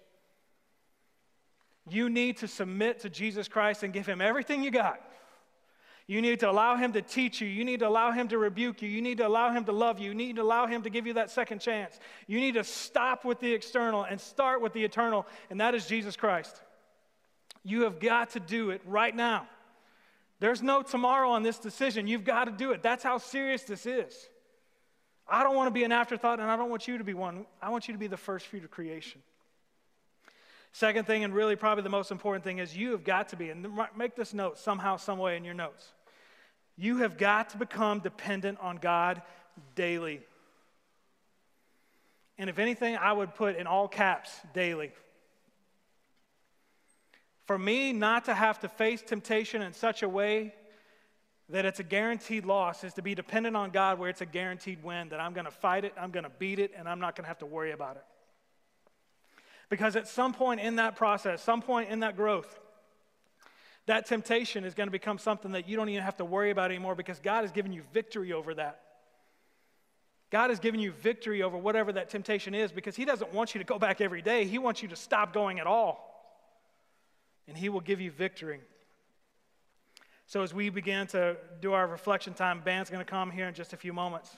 You 1.89 2.11
need 2.11 2.39
to 2.39 2.49
submit 2.49 3.01
to 3.01 3.11
Jesus 3.11 3.49
Christ 3.49 3.83
and 3.83 3.93
give 3.93 4.07
him 4.07 4.21
everything 4.21 4.63
you 4.63 4.71
got. 4.71 5.01
You 6.09 6.23
need 6.23 6.41
to 6.41 6.51
allow 6.51 6.77
him 6.77 6.93
to 6.93 7.03
teach 7.03 7.41
you. 7.41 7.49
You 7.49 7.65
need 7.65 7.81
to 7.81 7.89
allow 7.89 8.13
him 8.13 8.29
to 8.29 8.39
rebuke 8.39 8.81
you. 8.81 8.89
You 8.89 9.03
need 9.03 9.19
to 9.19 9.27
allow 9.27 9.51
him 9.53 9.65
to 9.65 9.73
love 9.73 9.99
you. 9.99 10.11
You 10.11 10.15
need 10.15 10.37
to 10.37 10.43
allow 10.43 10.67
him 10.67 10.83
to 10.83 10.91
give 10.91 11.07
you 11.07 11.15
that 11.15 11.31
second 11.31 11.61
chance. 11.61 11.99
You 12.29 12.41
need 12.41 12.55
to 12.55 12.63
stop 12.63 13.25
with 13.25 13.41
the 13.41 13.53
external 13.53 14.05
and 14.05 14.21
start 14.21 14.61
with 14.61 14.73
the 14.73 14.85
eternal, 14.85 15.27
and 15.51 15.61
that 15.61 15.75
is 15.75 15.87
Jesus 15.87 16.17
Christ. 16.17 16.63
You 17.65 17.83
have 17.83 17.99
got 17.99 18.31
to 18.31 18.41
do 18.41 18.71
it 18.71 18.81
right 18.87 19.15
now. 19.15 19.49
There's 20.39 20.63
no 20.63 20.83
tomorrow 20.83 21.31
on 21.31 21.43
this 21.43 21.59
decision. 21.59 22.07
You've 22.07 22.25
got 22.25 22.45
to 22.45 22.53
do 22.53 22.71
it. 22.71 22.83
That's 22.83 23.03
how 23.03 23.19
serious 23.19 23.63
this 23.63 23.87
is. 23.87 24.29
I 25.29 25.43
don't 25.43 25.57
want 25.57 25.67
to 25.67 25.73
be 25.73 25.83
an 25.83 25.91
afterthought, 25.91 26.39
and 26.39 26.49
I 26.49 26.57
don't 26.57 26.71
want 26.71 26.87
you 26.87 26.99
to 26.99 27.05
be 27.05 27.15
one. 27.15 27.47
I 27.61 27.71
want 27.71 27.89
you 27.89 27.95
to 27.95 27.99
be 27.99 28.07
the 28.07 28.17
first 28.17 28.47
fruit 28.47 28.63
of 28.63 28.71
creation. 28.71 29.23
Second 30.77 31.07
thing, 31.07 31.25
and 31.25 31.35
really 31.35 31.57
probably 31.57 31.83
the 31.83 31.89
most 31.89 32.11
important 32.11 32.45
thing, 32.45 32.59
is 32.59 32.77
you 32.77 32.91
have 32.91 33.03
got 33.03 33.31
to 33.31 33.37
be, 33.37 33.49
and 33.49 33.67
make 33.97 34.15
this 34.15 34.35
note 34.35 34.59
somehow, 34.59 34.99
some 34.99 35.19
way 35.19 35.39
in 35.39 35.43
your 35.43 35.55
notes. 35.55 35.95
You 36.77 36.99
have 36.99 37.17
got 37.17 37.49
to 37.51 37.57
become 37.57 38.01
dependent 38.01 38.59
on 38.61 38.77
God 38.77 39.23
daily. 39.75 40.21
And 42.37 42.51
if 42.51 42.59
anything, 42.59 42.95
I 42.95 43.11
would 43.11 43.35
put 43.35 43.57
in 43.57 43.67
all 43.67 43.89
caps 43.89 44.39
daily. 44.53 44.93
For 47.47 47.59
me, 47.59 47.95
not 47.95 48.27
to 48.27 48.35
have 48.35 48.59
to 48.59 48.69
face 48.69 49.01
temptation 49.01 49.63
in 49.63 49.73
such 49.73 50.03
a 50.03 50.09
way 50.11 50.53
that 51.49 51.65
it's 51.65 51.81
a 51.81 51.85
guaranteed 51.85 52.45
loss 52.45 52.85
is 52.85 52.93
to 52.93 53.03
be 53.03 53.15
dependent 53.15 53.57
on 53.57 53.71
God 53.71 53.99
where 53.99 54.11
it's 54.11 54.21
a 54.21 54.27
guaranteed 54.27 54.85
win, 54.85 55.09
that 55.09 55.21
I'm 55.21 55.33
going 55.33 55.47
to 55.47 55.51
fight 55.51 55.87
it, 55.87 55.95
I'm 55.99 56.11
going 56.11 56.25
to 56.25 56.33
beat 56.39 56.59
it, 56.59 56.73
and 56.77 56.87
I'm 56.87 57.01
not 57.01 57.17
going 57.17 57.25
to 57.25 57.29
have 57.29 57.39
to 57.39 57.47
worry 57.47 57.73
about 57.73 57.97
it. 57.97 58.05
Because 59.69 59.97
at 59.97 60.07
some 60.07 60.33
point 60.33 60.61
in 60.61 60.77
that 60.77 60.97
process, 60.97 61.43
some 61.43 61.61
point 61.61 61.91
in 61.91 62.01
that 62.01 62.17
growth, 62.17 62.59
that 63.87 64.07
temptation 64.07 64.65
is 64.65 64.75
going 64.75 64.89
to 64.89 64.93
become 64.93 65.19
something 65.19 65.53
that 65.53 65.69
you 65.69 65.77
don't 65.77 65.89
even 65.89 66.03
have 66.03 66.17
to 66.17 66.25
worry 66.25 66.51
about 66.51 66.71
anymore 66.71 66.95
because 66.95 67.19
God 67.21 67.43
has 67.43 67.53
given 67.53 67.73
you 67.73 67.83
victory 67.93 68.33
over 68.33 68.55
that. 68.55 68.81
God 70.31 70.51
has 70.51 70.59
given 70.59 70.81
you 70.81 70.91
victory 70.91 71.43
over 71.43 71.57
whatever 71.57 71.93
that 71.93 72.11
temptation 72.11 72.55
is 72.55 72.73
because 72.73 72.97
He 72.97 73.05
doesn't 73.05 73.33
want 73.33 73.55
you 73.55 73.61
to 73.61 73.65
go 73.65 73.79
back 73.79 74.01
every 74.01 74.23
day. 74.23 74.45
He 74.45 74.59
wants 74.59 74.83
you 74.83 74.89
to 74.89 74.97
stop 74.97 75.33
going 75.33 75.61
at 75.61 75.67
all. 75.67 76.13
And 77.47 77.57
He 77.57 77.69
will 77.69 77.81
give 77.81 78.01
you 78.01 78.11
victory. 78.11 78.61
So, 80.27 80.43
as 80.43 80.53
we 80.53 80.69
begin 80.69 81.07
to 81.09 81.37
do 81.61 81.73
our 81.73 81.87
reflection 81.87 82.35
time, 82.35 82.61
band's 82.65 82.91
going 82.91 83.05
to 83.05 83.09
come 83.09 83.31
here 83.31 83.47
in 83.47 83.55
just 83.55 83.73
a 83.73 83.77
few 83.77 83.93
moments. 83.93 84.35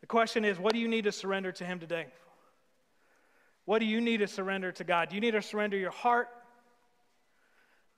The 0.00 0.06
question 0.06 0.46
is 0.46 0.58
what 0.58 0.72
do 0.72 0.78
you 0.78 0.88
need 0.88 1.04
to 1.04 1.12
surrender 1.12 1.52
to 1.52 1.64
Him 1.66 1.78
today? 1.78 2.06
What 3.68 3.80
do 3.80 3.84
you 3.84 4.00
need 4.00 4.20
to 4.20 4.26
surrender 4.26 4.72
to 4.72 4.82
God? 4.82 5.10
Do 5.10 5.14
you 5.14 5.20
need 5.20 5.32
to 5.32 5.42
surrender 5.42 5.76
your 5.76 5.90
heart? 5.90 6.30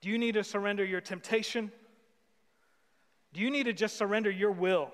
Do 0.01 0.09
you 0.09 0.19
need 0.19 0.35
to 0.35 0.43
surrender 0.43 0.85
your 0.85 1.01
temptation? 1.01 1.71
Do 3.33 3.41
you 3.41 3.53
need 3.53 3.67
to 3.67 3.73
just 3.73 3.97
surrender 3.97 4.33
your 4.33 4.51
will? 4.51 4.91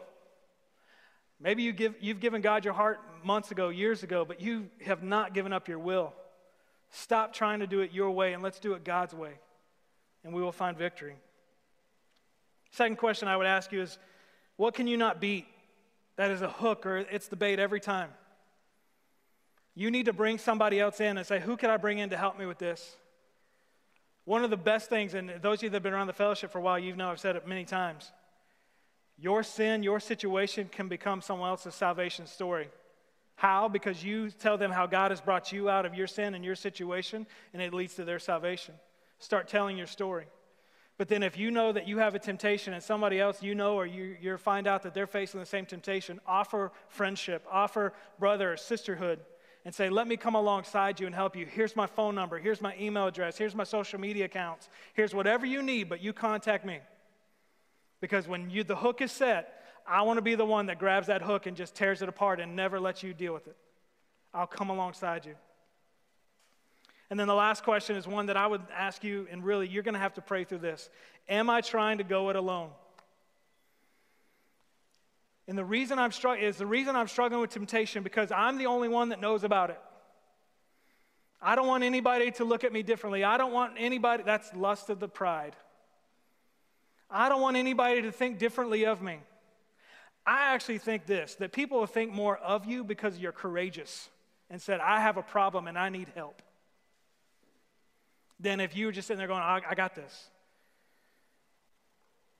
Maybe 1.41 1.63
you 1.63 1.73
give, 1.73 1.95
you've 1.99 2.21
given 2.21 2.43
God 2.43 2.67
your 2.67 2.75
heart 2.75 3.01
months 3.25 3.51
ago, 3.53 3.71
years 3.71 4.03
ago, 4.03 4.27
but 4.27 4.43
you 4.43 4.69
have 4.85 5.03
not 5.03 5.33
given 5.33 5.51
up 5.51 5.67
your 5.67 5.79
will. 5.79 6.13
Stop 6.91 7.33
trying 7.33 7.61
to 7.61 7.67
do 7.67 7.81
it 7.81 7.93
your 7.93 8.11
way 8.11 8.35
and 8.35 8.43
let's 8.43 8.61
do 8.61 8.75
it 8.75 8.85
God's 8.85 9.15
way, 9.15 9.33
and 10.25 10.35
we 10.35 10.43
will 10.43 10.53
find 10.53 10.77
victory. 10.77 11.17
Second 12.73 12.97
question 12.97 13.29
I 13.29 13.39
would 13.39 13.47
ask 13.47 13.73
you 13.73 13.81
is 13.81 13.99
what 14.57 14.75
can 14.75 14.87
you 14.87 14.99
not 14.99 15.23
beat? 15.23 15.47
That 16.17 16.31
is 16.31 16.43
a 16.43 16.51
hook 16.51 16.85
or 16.85 16.99
it's 16.99 17.29
the 17.29 17.37
bait 17.37 17.59
every 17.59 17.81
time. 17.81 18.11
You 19.79 19.91
need 19.91 20.07
to 20.07 20.15
bring 20.15 20.39
somebody 20.39 20.81
else 20.81 21.01
in 21.01 21.19
and 21.19 21.27
say, 21.27 21.39
Who 21.39 21.57
can 21.57 21.71
I 21.71 21.77
bring 21.77 21.99
in 21.99 22.11
to 22.11 22.17
help 22.17 22.39
me 22.39 22.47
with 22.47 22.59
this? 22.59 22.97
One 24.25 24.43
of 24.43 24.51
the 24.51 24.57
best 24.57 24.89
things, 24.89 25.15
and 25.15 25.31
those 25.41 25.59
of 25.59 25.65
you 25.65 25.71
that 25.71 25.77
have 25.77 25.83
been 25.85 25.93
around 25.93 26.09
the 26.09 26.15
fellowship 26.15 26.51
for 26.51 26.59
a 26.59 26.63
while, 26.63 26.79
you 26.79 26.97
know 26.97 27.11
I've 27.11 27.21
said 27.21 27.37
it 27.37 27.47
many 27.47 27.65
times. 27.65 28.11
Your 29.19 29.43
sin, 29.43 29.83
your 29.83 30.01
situation 30.01 30.69
can 30.73 30.89
become 30.89 31.21
someone 31.21 31.49
else's 31.49 31.75
salvation 31.75 32.27
story. 32.27 32.69
How? 33.37 33.69
Because 33.69 34.03
you 34.03 34.31
tell 34.31 34.57
them 34.57 34.73
how 34.73 34.87
God 34.87 35.11
has 35.11 35.21
brought 35.21 35.53
you 35.53 35.69
out 35.69 35.85
of 35.85 35.95
your 35.95 36.07
sin 36.07 36.35
and 36.35 36.45
your 36.45 36.57
situation, 36.57 37.27
and 37.53 37.63
it 37.63 37.73
leads 37.73 37.95
to 37.95 38.05
their 38.05 38.19
salvation. 38.19 38.75
Start 39.19 39.47
telling 39.47 39.77
your 39.77 39.87
story. 39.87 40.27
But 40.99 41.09
then, 41.09 41.23
if 41.23 41.37
you 41.37 41.51
know 41.51 41.73
that 41.73 41.87
you 41.87 41.99
have 41.99 42.15
a 42.15 42.19
temptation 42.19 42.73
and 42.73 42.83
somebody 42.83 43.21
else 43.21 43.43
you 43.43 43.55
know 43.55 43.75
or 43.75 43.85
you, 43.85 44.17
you 44.21 44.39
find 44.39 44.67
out 44.67 44.83
that 44.85 44.95
they're 44.95 45.07
facing 45.07 45.39
the 45.39 45.47
same 45.47 45.67
temptation, 45.67 46.19
offer 46.27 46.73
friendship, 46.89 47.47
offer 47.51 47.93
brother 48.19 48.55
or 48.55 48.57
sisterhood 48.57 49.21
and 49.67 49.75
say, 49.75 49.91
Let 49.91 50.07
me 50.07 50.17
come 50.17 50.37
alongside 50.37 51.01
you 51.01 51.07
and 51.07 51.15
help 51.15 51.35
you. 51.35 51.45
Here's 51.45 51.75
my 51.75 51.87
phone 51.89 52.15
number. 52.15 52.39
Here's 52.39 52.63
my 52.63 52.75
email 52.81 53.09
address. 53.09 53.37
Here's 53.37 53.55
my 53.55 53.65
social 53.65 54.01
media 54.01 54.27
accounts. 54.27 54.69
Here's 54.95 55.13
whatever 55.13 55.45
you 55.45 55.61
need, 55.61 55.89
but 55.89 56.01
you 56.01 56.13
contact 56.13 56.65
me. 56.65 56.79
Because 58.01 58.29
when 58.29 58.49
you, 58.49 58.63
the 58.63 58.77
hook 58.77 59.03
is 59.03 59.11
set, 59.11 59.65
I 59.85 60.03
want 60.03 60.19
to 60.19 60.23
be 60.23 60.37
the 60.37 60.45
one 60.45 60.67
that 60.67 60.79
grabs 60.79 61.09
that 61.09 61.21
hook 61.21 61.47
and 61.47 61.57
just 61.57 61.75
tears 61.75 62.01
it 62.01 62.09
apart 62.09 62.39
and 62.39 62.55
never 62.55 62.79
lets 62.79 63.03
you 63.03 63.13
deal 63.13 63.35
with 63.35 63.49
it. 63.49 63.57
I'll 64.33 64.47
come 64.47 64.71
alongside 64.71 65.27
you. 65.27 65.35
And 67.11 67.19
then 67.19 67.27
the 67.27 67.35
last 67.35 67.65
question 67.65 67.97
is 67.97 68.07
one 68.07 68.27
that 68.27 68.37
I 68.37 68.47
would 68.47 68.63
ask 68.73 69.03
you, 69.03 69.27
and 69.33 69.45
really, 69.45 69.67
you're 69.67 69.83
going 69.83 69.95
to 69.95 70.01
have 70.01 70.15
to 70.15 70.23
pray 70.23 70.45
through 70.45 70.59
this. 70.59 70.89
Am 71.29 71.51
I 71.51 71.61
trying 71.61 71.99
to 71.99 72.05
go 72.05 72.31
it 72.31 72.37
alone? 72.37 72.71
And 75.49 75.57
the 75.57 75.65
reason 75.65 75.99
I'm 75.99 76.13
struggling 76.13 76.47
is 76.47 76.57
the 76.57 76.67
reason 76.67 76.97
I'm 76.97 77.09
struggling 77.09 77.41
with 77.41 77.51
temptation 77.51 78.03
because 78.03 78.33
I'm 78.33 78.59
the 78.59 78.67
only 78.67 78.89
one 78.89 79.11
that 79.11 79.21
knows 79.21 79.45
about 79.45 79.71
it. 79.71 79.81
I 81.41 81.55
don't 81.55 81.67
want 81.67 81.85
anybody 81.85 82.31
to 82.33 82.45
look 82.45 82.65
at 82.65 82.73
me 82.73 82.83
differently. 82.83 83.23
I 83.23 83.37
don't 83.37 83.53
want 83.53 83.75
anybody, 83.79 84.23
that's 84.25 84.53
lust 84.55 84.91
of 84.91 84.99
the 84.99 85.09
pride. 85.09 85.55
I 87.09 87.29
don't 87.29 87.41
want 87.41 87.57
anybody 87.57 88.03
to 88.03 88.11
think 88.11 88.39
differently 88.39 88.85
of 88.85 89.01
me. 89.01 89.19
I 90.27 90.55
actually 90.55 90.79
think 90.79 91.07
this 91.07 91.37
that 91.37 91.53
people 91.53 91.79
will 91.79 91.87
think 91.87 92.13
more 92.13 92.37
of 92.39 92.67
you 92.67 92.83
because 92.83 93.17
you're 93.19 93.33
courageous 93.33 94.09
and 94.51 94.61
said, 94.61 94.81
I 94.81 95.01
have 95.01 95.17
a 95.17 95.23
problem 95.23 95.69
and 95.69 95.79
I 95.79 95.89
need 95.89 96.09
help. 96.15 96.43
Than 98.41 98.61
if 98.61 98.77
you 98.77 98.87
were 98.87 98.93
just 98.93 99.07
sitting 99.07 99.19
there 99.19 99.29
going, 99.29 99.41
I, 99.41 99.61
I 99.71 99.75
got 99.75 99.95
this. 99.95 100.29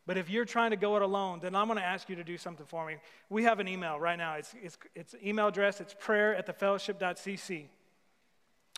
But 0.07 0.17
if 0.17 0.31
you're 0.31 0.45
trying 0.45 0.71
to 0.71 0.77
go 0.77 0.97
it 0.97 1.03
alone, 1.03 1.41
then 1.43 1.57
I'm 1.57 1.67
going 1.67 1.79
to 1.79 1.85
ask 1.85 2.09
you 2.09 2.15
to 2.15 2.23
do 2.23 2.39
something 2.39 2.65
for 2.65 2.87
me. 2.87 2.97
We 3.29 3.43
have 3.43 3.59
an 3.59 3.67
email 3.67 3.99
right 3.99 4.17
now. 4.17 4.35
It's, 4.35 4.55
it's, 4.63 4.79
it's 4.95 5.15
email 5.23 5.49
address. 5.49 5.81
It's 5.81 5.95
prayer 5.99 6.35
at 6.37 6.47
thefellowship.cc. 6.47 7.67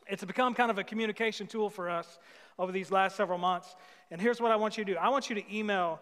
It's 0.08 0.24
become 0.24 0.54
kind 0.54 0.70
of 0.70 0.78
a 0.78 0.84
communication 0.84 1.46
tool 1.46 1.68
for 1.68 1.90
us 1.90 2.18
over 2.58 2.72
these 2.72 2.90
last 2.90 3.14
several 3.14 3.38
months. 3.38 3.76
And 4.10 4.20
here's 4.20 4.40
what 4.40 4.50
I 4.50 4.56
want 4.56 4.78
you 4.78 4.86
to 4.86 4.92
do. 4.94 4.98
I 4.98 5.10
want 5.10 5.28
you 5.28 5.36
to 5.36 5.54
email 5.54 6.00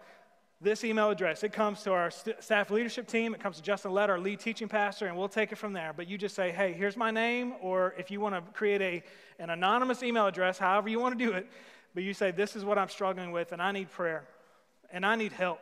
this 0.61 0.85
email 0.85 1.09
address. 1.09 1.43
It 1.43 1.51
comes 1.51 1.83
to 1.83 1.91
our 1.91 2.09
st- 2.09 2.41
staff 2.41 2.71
leadership 2.71 3.05
team. 3.05 3.35
It 3.35 3.41
comes 3.41 3.57
to 3.57 3.61
Justin 3.61 3.91
Lett, 3.91 4.09
our 4.09 4.17
lead 4.17 4.39
teaching 4.39 4.69
pastor, 4.69 5.07
and 5.07 5.17
we'll 5.17 5.27
take 5.27 5.51
it 5.51 5.57
from 5.57 5.73
there. 5.73 5.91
But 5.95 6.07
you 6.07 6.17
just 6.17 6.35
say, 6.35 6.51
hey, 6.51 6.71
here's 6.71 6.95
my 6.95 7.11
name, 7.11 7.53
or 7.61 7.93
if 7.97 8.09
you 8.09 8.21
want 8.21 8.33
to 8.33 8.41
create 8.53 8.81
a, 8.81 9.03
an 9.39 9.49
anonymous 9.49 10.01
email 10.01 10.25
address, 10.25 10.57
however 10.57 10.87
you 10.87 10.99
want 10.99 11.19
to 11.19 11.23
do 11.23 11.33
it, 11.33 11.47
but 11.93 12.03
you 12.03 12.13
say, 12.13 12.31
this 12.31 12.55
is 12.55 12.63
what 12.65 12.79
I'm 12.79 12.89
struggling 12.89 13.31
with, 13.31 13.51
and 13.51 13.61
I 13.61 13.71
need 13.71 13.91
prayer 13.91 14.23
and 14.91 15.05
I 15.05 15.15
need 15.15 15.31
help, 15.31 15.59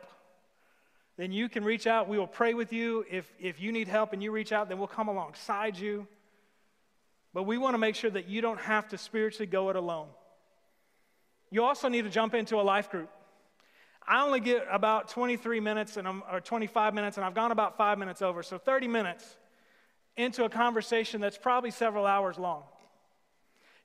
then 1.16 1.32
you 1.32 1.48
can 1.48 1.64
reach 1.64 1.86
out. 1.86 2.08
We 2.08 2.18
will 2.18 2.26
pray 2.26 2.54
with 2.54 2.72
you. 2.72 3.04
If, 3.10 3.30
if 3.40 3.60
you 3.60 3.72
need 3.72 3.88
help 3.88 4.12
and 4.12 4.22
you 4.22 4.30
reach 4.32 4.52
out, 4.52 4.68
then 4.68 4.78
we'll 4.78 4.86
come 4.86 5.08
alongside 5.08 5.78
you. 5.78 6.06
But 7.32 7.44
we 7.44 7.58
want 7.58 7.74
to 7.74 7.78
make 7.78 7.94
sure 7.94 8.10
that 8.10 8.28
you 8.28 8.40
don't 8.40 8.60
have 8.60 8.88
to 8.88 8.98
spiritually 8.98 9.46
go 9.46 9.70
it 9.70 9.76
alone. 9.76 10.08
You 11.50 11.64
also 11.64 11.88
need 11.88 12.02
to 12.02 12.10
jump 12.10 12.34
into 12.34 12.56
a 12.56 12.62
life 12.62 12.90
group. 12.90 13.10
I 14.06 14.22
only 14.24 14.40
get 14.40 14.66
about 14.70 15.08
23 15.08 15.60
minutes 15.60 15.96
and 15.96 16.06
I'm, 16.06 16.22
or 16.30 16.40
25 16.40 16.94
minutes, 16.94 17.16
and 17.16 17.26
I've 17.26 17.34
gone 17.34 17.50
about 17.50 17.76
five 17.76 17.98
minutes 17.98 18.22
over, 18.22 18.42
so 18.42 18.58
30 18.58 18.88
minutes 18.88 19.24
into 20.16 20.44
a 20.44 20.48
conversation 20.48 21.20
that's 21.20 21.36
probably 21.36 21.70
several 21.70 22.06
hours 22.06 22.38
long. 22.38 22.62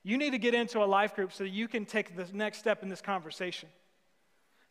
You 0.04 0.18
need 0.18 0.30
to 0.30 0.38
get 0.38 0.54
into 0.54 0.82
a 0.82 0.86
life 0.86 1.14
group 1.14 1.32
so 1.32 1.44
that 1.44 1.50
you 1.50 1.68
can 1.68 1.84
take 1.84 2.16
the 2.16 2.26
next 2.32 2.58
step 2.58 2.82
in 2.82 2.88
this 2.88 3.00
conversation. 3.00 3.68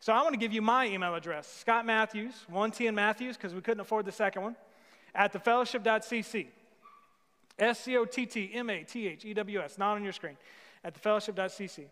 So 0.02 0.12
I 0.12 0.20
want 0.22 0.32
to 0.32 0.36
give 0.36 0.52
you 0.52 0.62
my 0.62 0.88
email 0.88 1.14
address 1.14 1.46
Scott 1.46 1.86
Mathews, 1.86 2.34
1T 2.52 2.88
and 2.88 2.96
Mathews, 2.96 3.36
because 3.36 3.54
we 3.54 3.60
couldn't 3.60 3.82
afford 3.82 4.04
the 4.04 4.10
second 4.10 4.42
one, 4.42 4.56
at 5.14 5.32
thefellowship.cc. 5.32 6.48
S 7.56 7.78
C 7.78 7.96
O 7.96 8.04
T 8.04 8.26
T 8.26 8.50
M 8.52 8.68
A 8.68 8.82
T 8.82 9.06
H 9.06 9.24
E 9.24 9.32
W 9.32 9.60
S, 9.60 9.78
not 9.78 9.94
on 9.94 10.02
your 10.02 10.12
screen, 10.12 10.36
at 10.82 11.00
thefellowship.cc. 11.00 11.84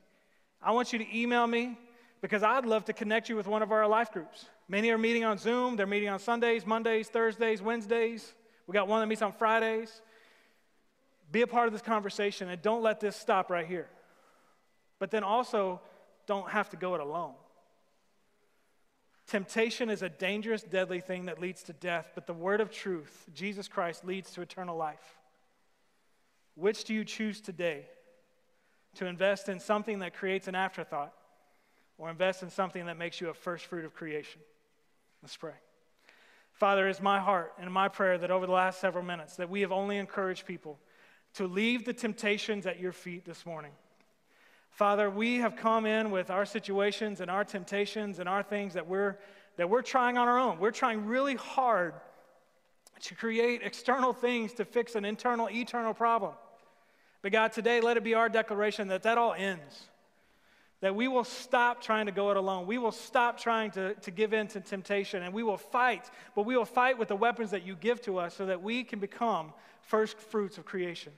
I 0.61 0.73
want 0.73 0.92
you 0.92 0.99
to 0.99 1.16
email 1.16 1.46
me 1.46 1.79
because 2.20 2.42
I'd 2.42 2.66
love 2.66 2.85
to 2.87 2.92
connect 2.92 3.29
you 3.29 3.37
with 3.37 3.46
one 3.46 3.62
of 3.62 3.70
our 3.70 3.87
life 3.87 4.11
groups. 4.11 4.46
Many 4.68 4.90
are 4.90 4.99
meeting 4.99 5.23
on 5.23 5.38
Zoom, 5.38 5.77
they're 5.77 5.87
meeting 5.87 6.09
on 6.09 6.18
Sundays, 6.18 6.66
Mondays, 6.66 7.07
Thursdays, 7.07 7.62
Wednesdays. 7.62 8.35
We 8.66 8.73
got 8.73 8.88
one 8.88 8.99
that 8.99 9.07
meets 9.07 9.23
on 9.23 9.31
Fridays. 9.31 10.03
Be 11.31 11.42
a 11.42 11.46
part 11.46 11.68
of 11.68 11.73
this 11.73 11.83
conversation 11.83 12.49
and 12.49 12.61
don't 12.61 12.83
let 12.83 12.99
this 12.99 13.14
stop 13.14 13.51
right 13.51 13.68
here. 13.68 13.87
But 14.99 15.12
then 15.12 15.23
also, 15.23 15.81
don't 16.27 16.51
have 16.51 16.70
to 16.70 16.77
go 16.77 16.96
it 16.96 17.01
alone. 17.01 17.35
Temptation 19.31 19.88
is 19.88 20.03
a 20.03 20.09
dangerous, 20.09 20.62
deadly 20.62 21.01
thing 21.01 21.27
that 21.27 21.40
leads 21.40 21.62
to 21.62 21.73
death, 21.73 22.11
but 22.14 22.27
the 22.27 22.35
word 22.35 22.61
of 22.61 22.71
truth, 22.71 23.27
Jesus 23.33 23.69
Christ, 23.69 24.05
leads 24.05 24.33
to 24.33 24.43
eternal 24.43 24.77
life. 24.77 25.19
Which 26.57 26.85
do 26.85 26.93
you 26.93 27.05
choose 27.05 27.40
today? 27.40 27.87
to 28.97 29.07
invest 29.07 29.49
in 29.49 29.61
something 29.61 30.01
that 30.01 30.14
creates 30.14 30.49
an 30.49 30.55
afterthought 30.55 31.12
or 31.99 32.11
invest 32.11 32.43
in 32.43 32.51
something 32.51 32.87
that 32.87 32.99
makes 32.99 33.21
you 33.21 33.29
a 33.29 33.35
first 33.35 33.66
fruit 33.66 33.85
of 33.85 33.95
creation. 33.95 34.40
Let's 35.23 35.37
pray. 35.37 35.55
Father, 36.53 36.88
it's 36.88 37.01
my 37.01 37.21
heart 37.21 37.53
and 37.59 37.73
my 37.73 37.88
prayer 37.88 38.19
that 38.19 38.31
over 38.31 38.47
the 38.47 38.53
last 38.53 38.81
several 38.81 39.05
minutes 39.05 39.37
that 39.37 39.49
we 39.49 39.61
have 39.61 39.73
only 39.73 39.97
encouraged 39.97 40.47
people 40.47 40.79
to 41.35 41.47
leave 41.47 41.85
the 41.85 41.93
temptations 41.93 42.66
at 42.66 42.81
your 42.81 42.93
feet 42.93 43.25
this 43.25 43.47
morning. 43.47 43.73
Father, 44.81 45.11
we 45.11 45.40
have 45.40 45.57
come 45.57 45.85
in 45.85 46.11
with 46.11 46.31
our 46.31 46.47
situations 46.47 47.21
and 47.21 47.31
our 47.31 47.45
temptations 47.45 48.19
and 48.19 48.27
our 48.27 48.43
things 48.43 48.73
that 48.73 48.87
we're, 48.87 49.19
that 49.59 49.69
we're 49.69 49.83
trying 49.83 50.16
on 50.16 50.27
our 50.27 50.38
own. 50.38 50.59
We're 50.59 50.71
trying 50.71 51.05
really 51.05 51.35
hard 51.35 51.93
to 53.03 53.14
create 53.14 53.61
external 53.62 54.14
things 54.14 54.55
to 54.55 54.64
fix 54.64 54.95
an 54.95 55.05
internal, 55.05 55.51
eternal 55.51 55.93
problem. 55.93 56.33
But 57.21 57.31
God, 57.31 57.53
today 57.53 57.83
let 57.83 57.99
it 57.99 58.05
be 58.05 58.14
our 58.14 58.31
declaration 58.31 58.88
that 58.88 59.03
that 59.03 59.19
all 59.19 59.35
ends. 59.35 59.90
That 60.81 60.97
we 60.97 61.09
will 61.09 61.25
stop 61.25 61.83
trying 61.83 62.07
to 62.07 62.12
go 62.12 62.31
it 62.31 62.38
alone. 62.38 62.66
We 62.66 62.79
will 62.79 62.90
stop 62.90 63.38
trying 63.38 63.73
to, 63.73 63.93
to 63.93 64.11
give 64.11 64.33
in 64.33 64.49
to 64.49 64.61
temptation 64.61 65.23
and 65.23 65.35
we 65.35 65.43
will 65.43 65.59
fight, 65.59 66.11
but 66.35 66.47
we 66.47 66.57
will 66.57 66.64
fight 66.64 66.97
with 66.97 67.09
the 67.09 67.16
weapons 67.16 67.51
that 67.51 67.66
you 67.66 67.77
give 67.77 68.01
to 68.05 68.16
us 68.16 68.35
so 68.35 68.47
that 68.47 68.62
we 68.62 68.85
can 68.85 68.99
become 68.99 69.53
first 69.83 70.19
fruits 70.19 70.57
of 70.57 70.64
creation. 70.64 71.12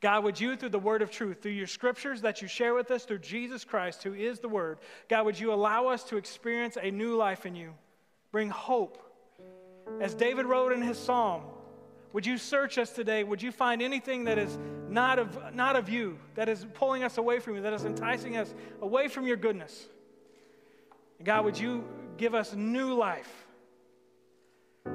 God, 0.00 0.24
would 0.24 0.40
you, 0.40 0.56
through 0.56 0.70
the 0.70 0.78
word 0.78 1.02
of 1.02 1.10
truth, 1.10 1.42
through 1.42 1.52
your 1.52 1.66
scriptures 1.66 2.22
that 2.22 2.40
you 2.40 2.48
share 2.48 2.74
with 2.74 2.90
us, 2.90 3.04
through 3.04 3.18
Jesus 3.18 3.64
Christ, 3.64 4.02
who 4.02 4.14
is 4.14 4.40
the 4.40 4.48
word, 4.48 4.78
God, 5.08 5.26
would 5.26 5.38
you 5.38 5.52
allow 5.52 5.88
us 5.88 6.04
to 6.04 6.16
experience 6.16 6.78
a 6.80 6.90
new 6.90 7.16
life 7.16 7.44
in 7.44 7.54
you? 7.54 7.74
Bring 8.32 8.48
hope. 8.48 8.98
As 10.00 10.14
David 10.14 10.46
wrote 10.46 10.72
in 10.72 10.82
his 10.82 10.98
psalm, 10.98 11.42
would 12.12 12.26
you 12.26 12.38
search 12.38 12.78
us 12.78 12.90
today? 12.90 13.22
Would 13.24 13.42
you 13.42 13.52
find 13.52 13.82
anything 13.82 14.24
that 14.24 14.38
is 14.38 14.58
not 14.88 15.18
of, 15.18 15.54
not 15.54 15.76
of 15.76 15.88
you, 15.88 16.18
that 16.34 16.48
is 16.48 16.66
pulling 16.74 17.04
us 17.04 17.18
away 17.18 17.38
from 17.38 17.56
you, 17.56 17.62
that 17.62 17.72
is 17.72 17.84
enticing 17.84 18.36
us 18.36 18.52
away 18.80 19.08
from 19.08 19.26
your 19.26 19.36
goodness? 19.36 19.86
And 21.18 21.26
God, 21.26 21.44
would 21.44 21.58
you 21.58 21.84
give 22.16 22.34
us 22.34 22.54
new 22.54 22.94
life? 22.94 23.46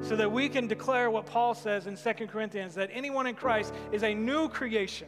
So 0.02 0.16
that 0.16 0.32
we 0.32 0.50
can 0.50 0.68
declare 0.68 1.10
what 1.10 1.26
Paul 1.26 1.54
says 1.54 1.88
in 1.88 1.96
2 1.96 2.28
Corinthians 2.28 2.76
that 2.76 2.90
anyone 2.92 3.28
in 3.28 3.36
Christ 3.36 3.74
is 3.92 4.04
a 4.04 4.14
new 4.14 4.50
creation. 4.50 5.08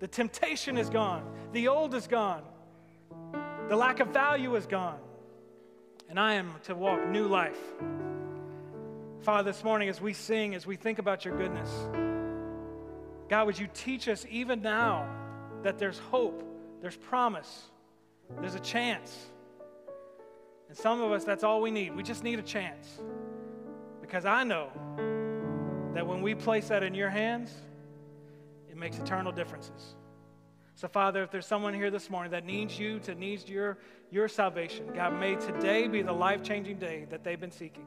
The 0.00 0.08
temptation 0.08 0.76
is 0.76 0.90
gone, 0.90 1.24
the 1.52 1.68
old 1.68 1.94
is 1.94 2.06
gone, 2.06 2.42
the 3.68 3.76
lack 3.76 4.00
of 4.00 4.08
value 4.08 4.54
is 4.56 4.66
gone, 4.66 4.98
and 6.10 6.20
I 6.20 6.34
am 6.34 6.52
to 6.64 6.74
walk 6.74 7.08
new 7.08 7.26
life. 7.26 7.58
Father, 9.20 9.50
this 9.50 9.64
morning 9.64 9.88
as 9.88 10.00
we 10.00 10.12
sing, 10.12 10.54
as 10.54 10.66
we 10.66 10.76
think 10.76 10.98
about 10.98 11.24
your 11.24 11.36
goodness, 11.36 11.70
God, 13.28 13.46
would 13.46 13.58
you 13.58 13.68
teach 13.72 14.08
us 14.08 14.26
even 14.28 14.60
now 14.60 15.08
that 15.62 15.78
there's 15.78 15.98
hope, 15.98 16.42
there's 16.82 16.96
promise, 16.96 17.70
there's 18.40 18.54
a 18.54 18.60
chance. 18.60 19.30
And 20.68 20.76
some 20.76 21.00
of 21.00 21.12
us, 21.12 21.24
that's 21.24 21.44
all 21.44 21.62
we 21.62 21.70
need. 21.70 21.96
We 21.96 22.02
just 22.02 22.22
need 22.22 22.38
a 22.38 22.42
chance. 22.42 23.00
Because 24.06 24.26
I 24.26 24.44
know 24.44 24.68
that 25.94 26.06
when 26.06 26.20
we 26.20 26.34
place 26.34 26.68
that 26.68 26.82
in 26.82 26.94
your 26.94 27.08
hands, 27.08 27.50
it 28.70 28.76
makes 28.76 28.98
eternal 28.98 29.32
differences. 29.32 29.94
So, 30.74 30.88
Father, 30.88 31.22
if 31.22 31.30
there's 31.30 31.46
someone 31.46 31.72
here 31.72 31.90
this 31.90 32.10
morning 32.10 32.30
that 32.32 32.44
needs 32.44 32.78
you, 32.78 32.98
to 33.00 33.14
needs 33.14 33.48
your, 33.48 33.78
your 34.10 34.28
salvation, 34.28 34.90
God, 34.94 35.18
may 35.18 35.36
today 35.36 35.88
be 35.88 36.02
the 36.02 36.12
life 36.12 36.42
changing 36.42 36.78
day 36.78 37.06
that 37.08 37.24
they've 37.24 37.40
been 37.40 37.50
seeking. 37.50 37.86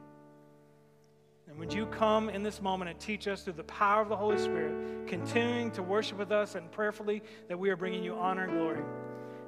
And 1.46 1.56
would 1.56 1.72
you 1.72 1.86
come 1.86 2.30
in 2.30 2.42
this 2.42 2.60
moment 2.60 2.90
and 2.90 2.98
teach 2.98 3.28
us 3.28 3.42
through 3.42 3.52
the 3.52 3.64
power 3.64 4.02
of 4.02 4.08
the 4.08 4.16
Holy 4.16 4.38
Spirit, 4.38 5.06
continuing 5.06 5.70
to 5.70 5.84
worship 5.84 6.18
with 6.18 6.32
us 6.32 6.56
and 6.56 6.68
prayerfully 6.72 7.22
that 7.46 7.56
we 7.56 7.70
are 7.70 7.76
bringing 7.76 8.02
you 8.02 8.16
honor 8.16 8.42
and 8.42 8.52
glory. 8.54 8.82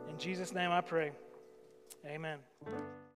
In 0.09 0.17
Jesus' 0.19 0.55
name 0.55 0.71
I 0.71 0.83
pray. 0.83 1.11
Amen. 2.07 2.39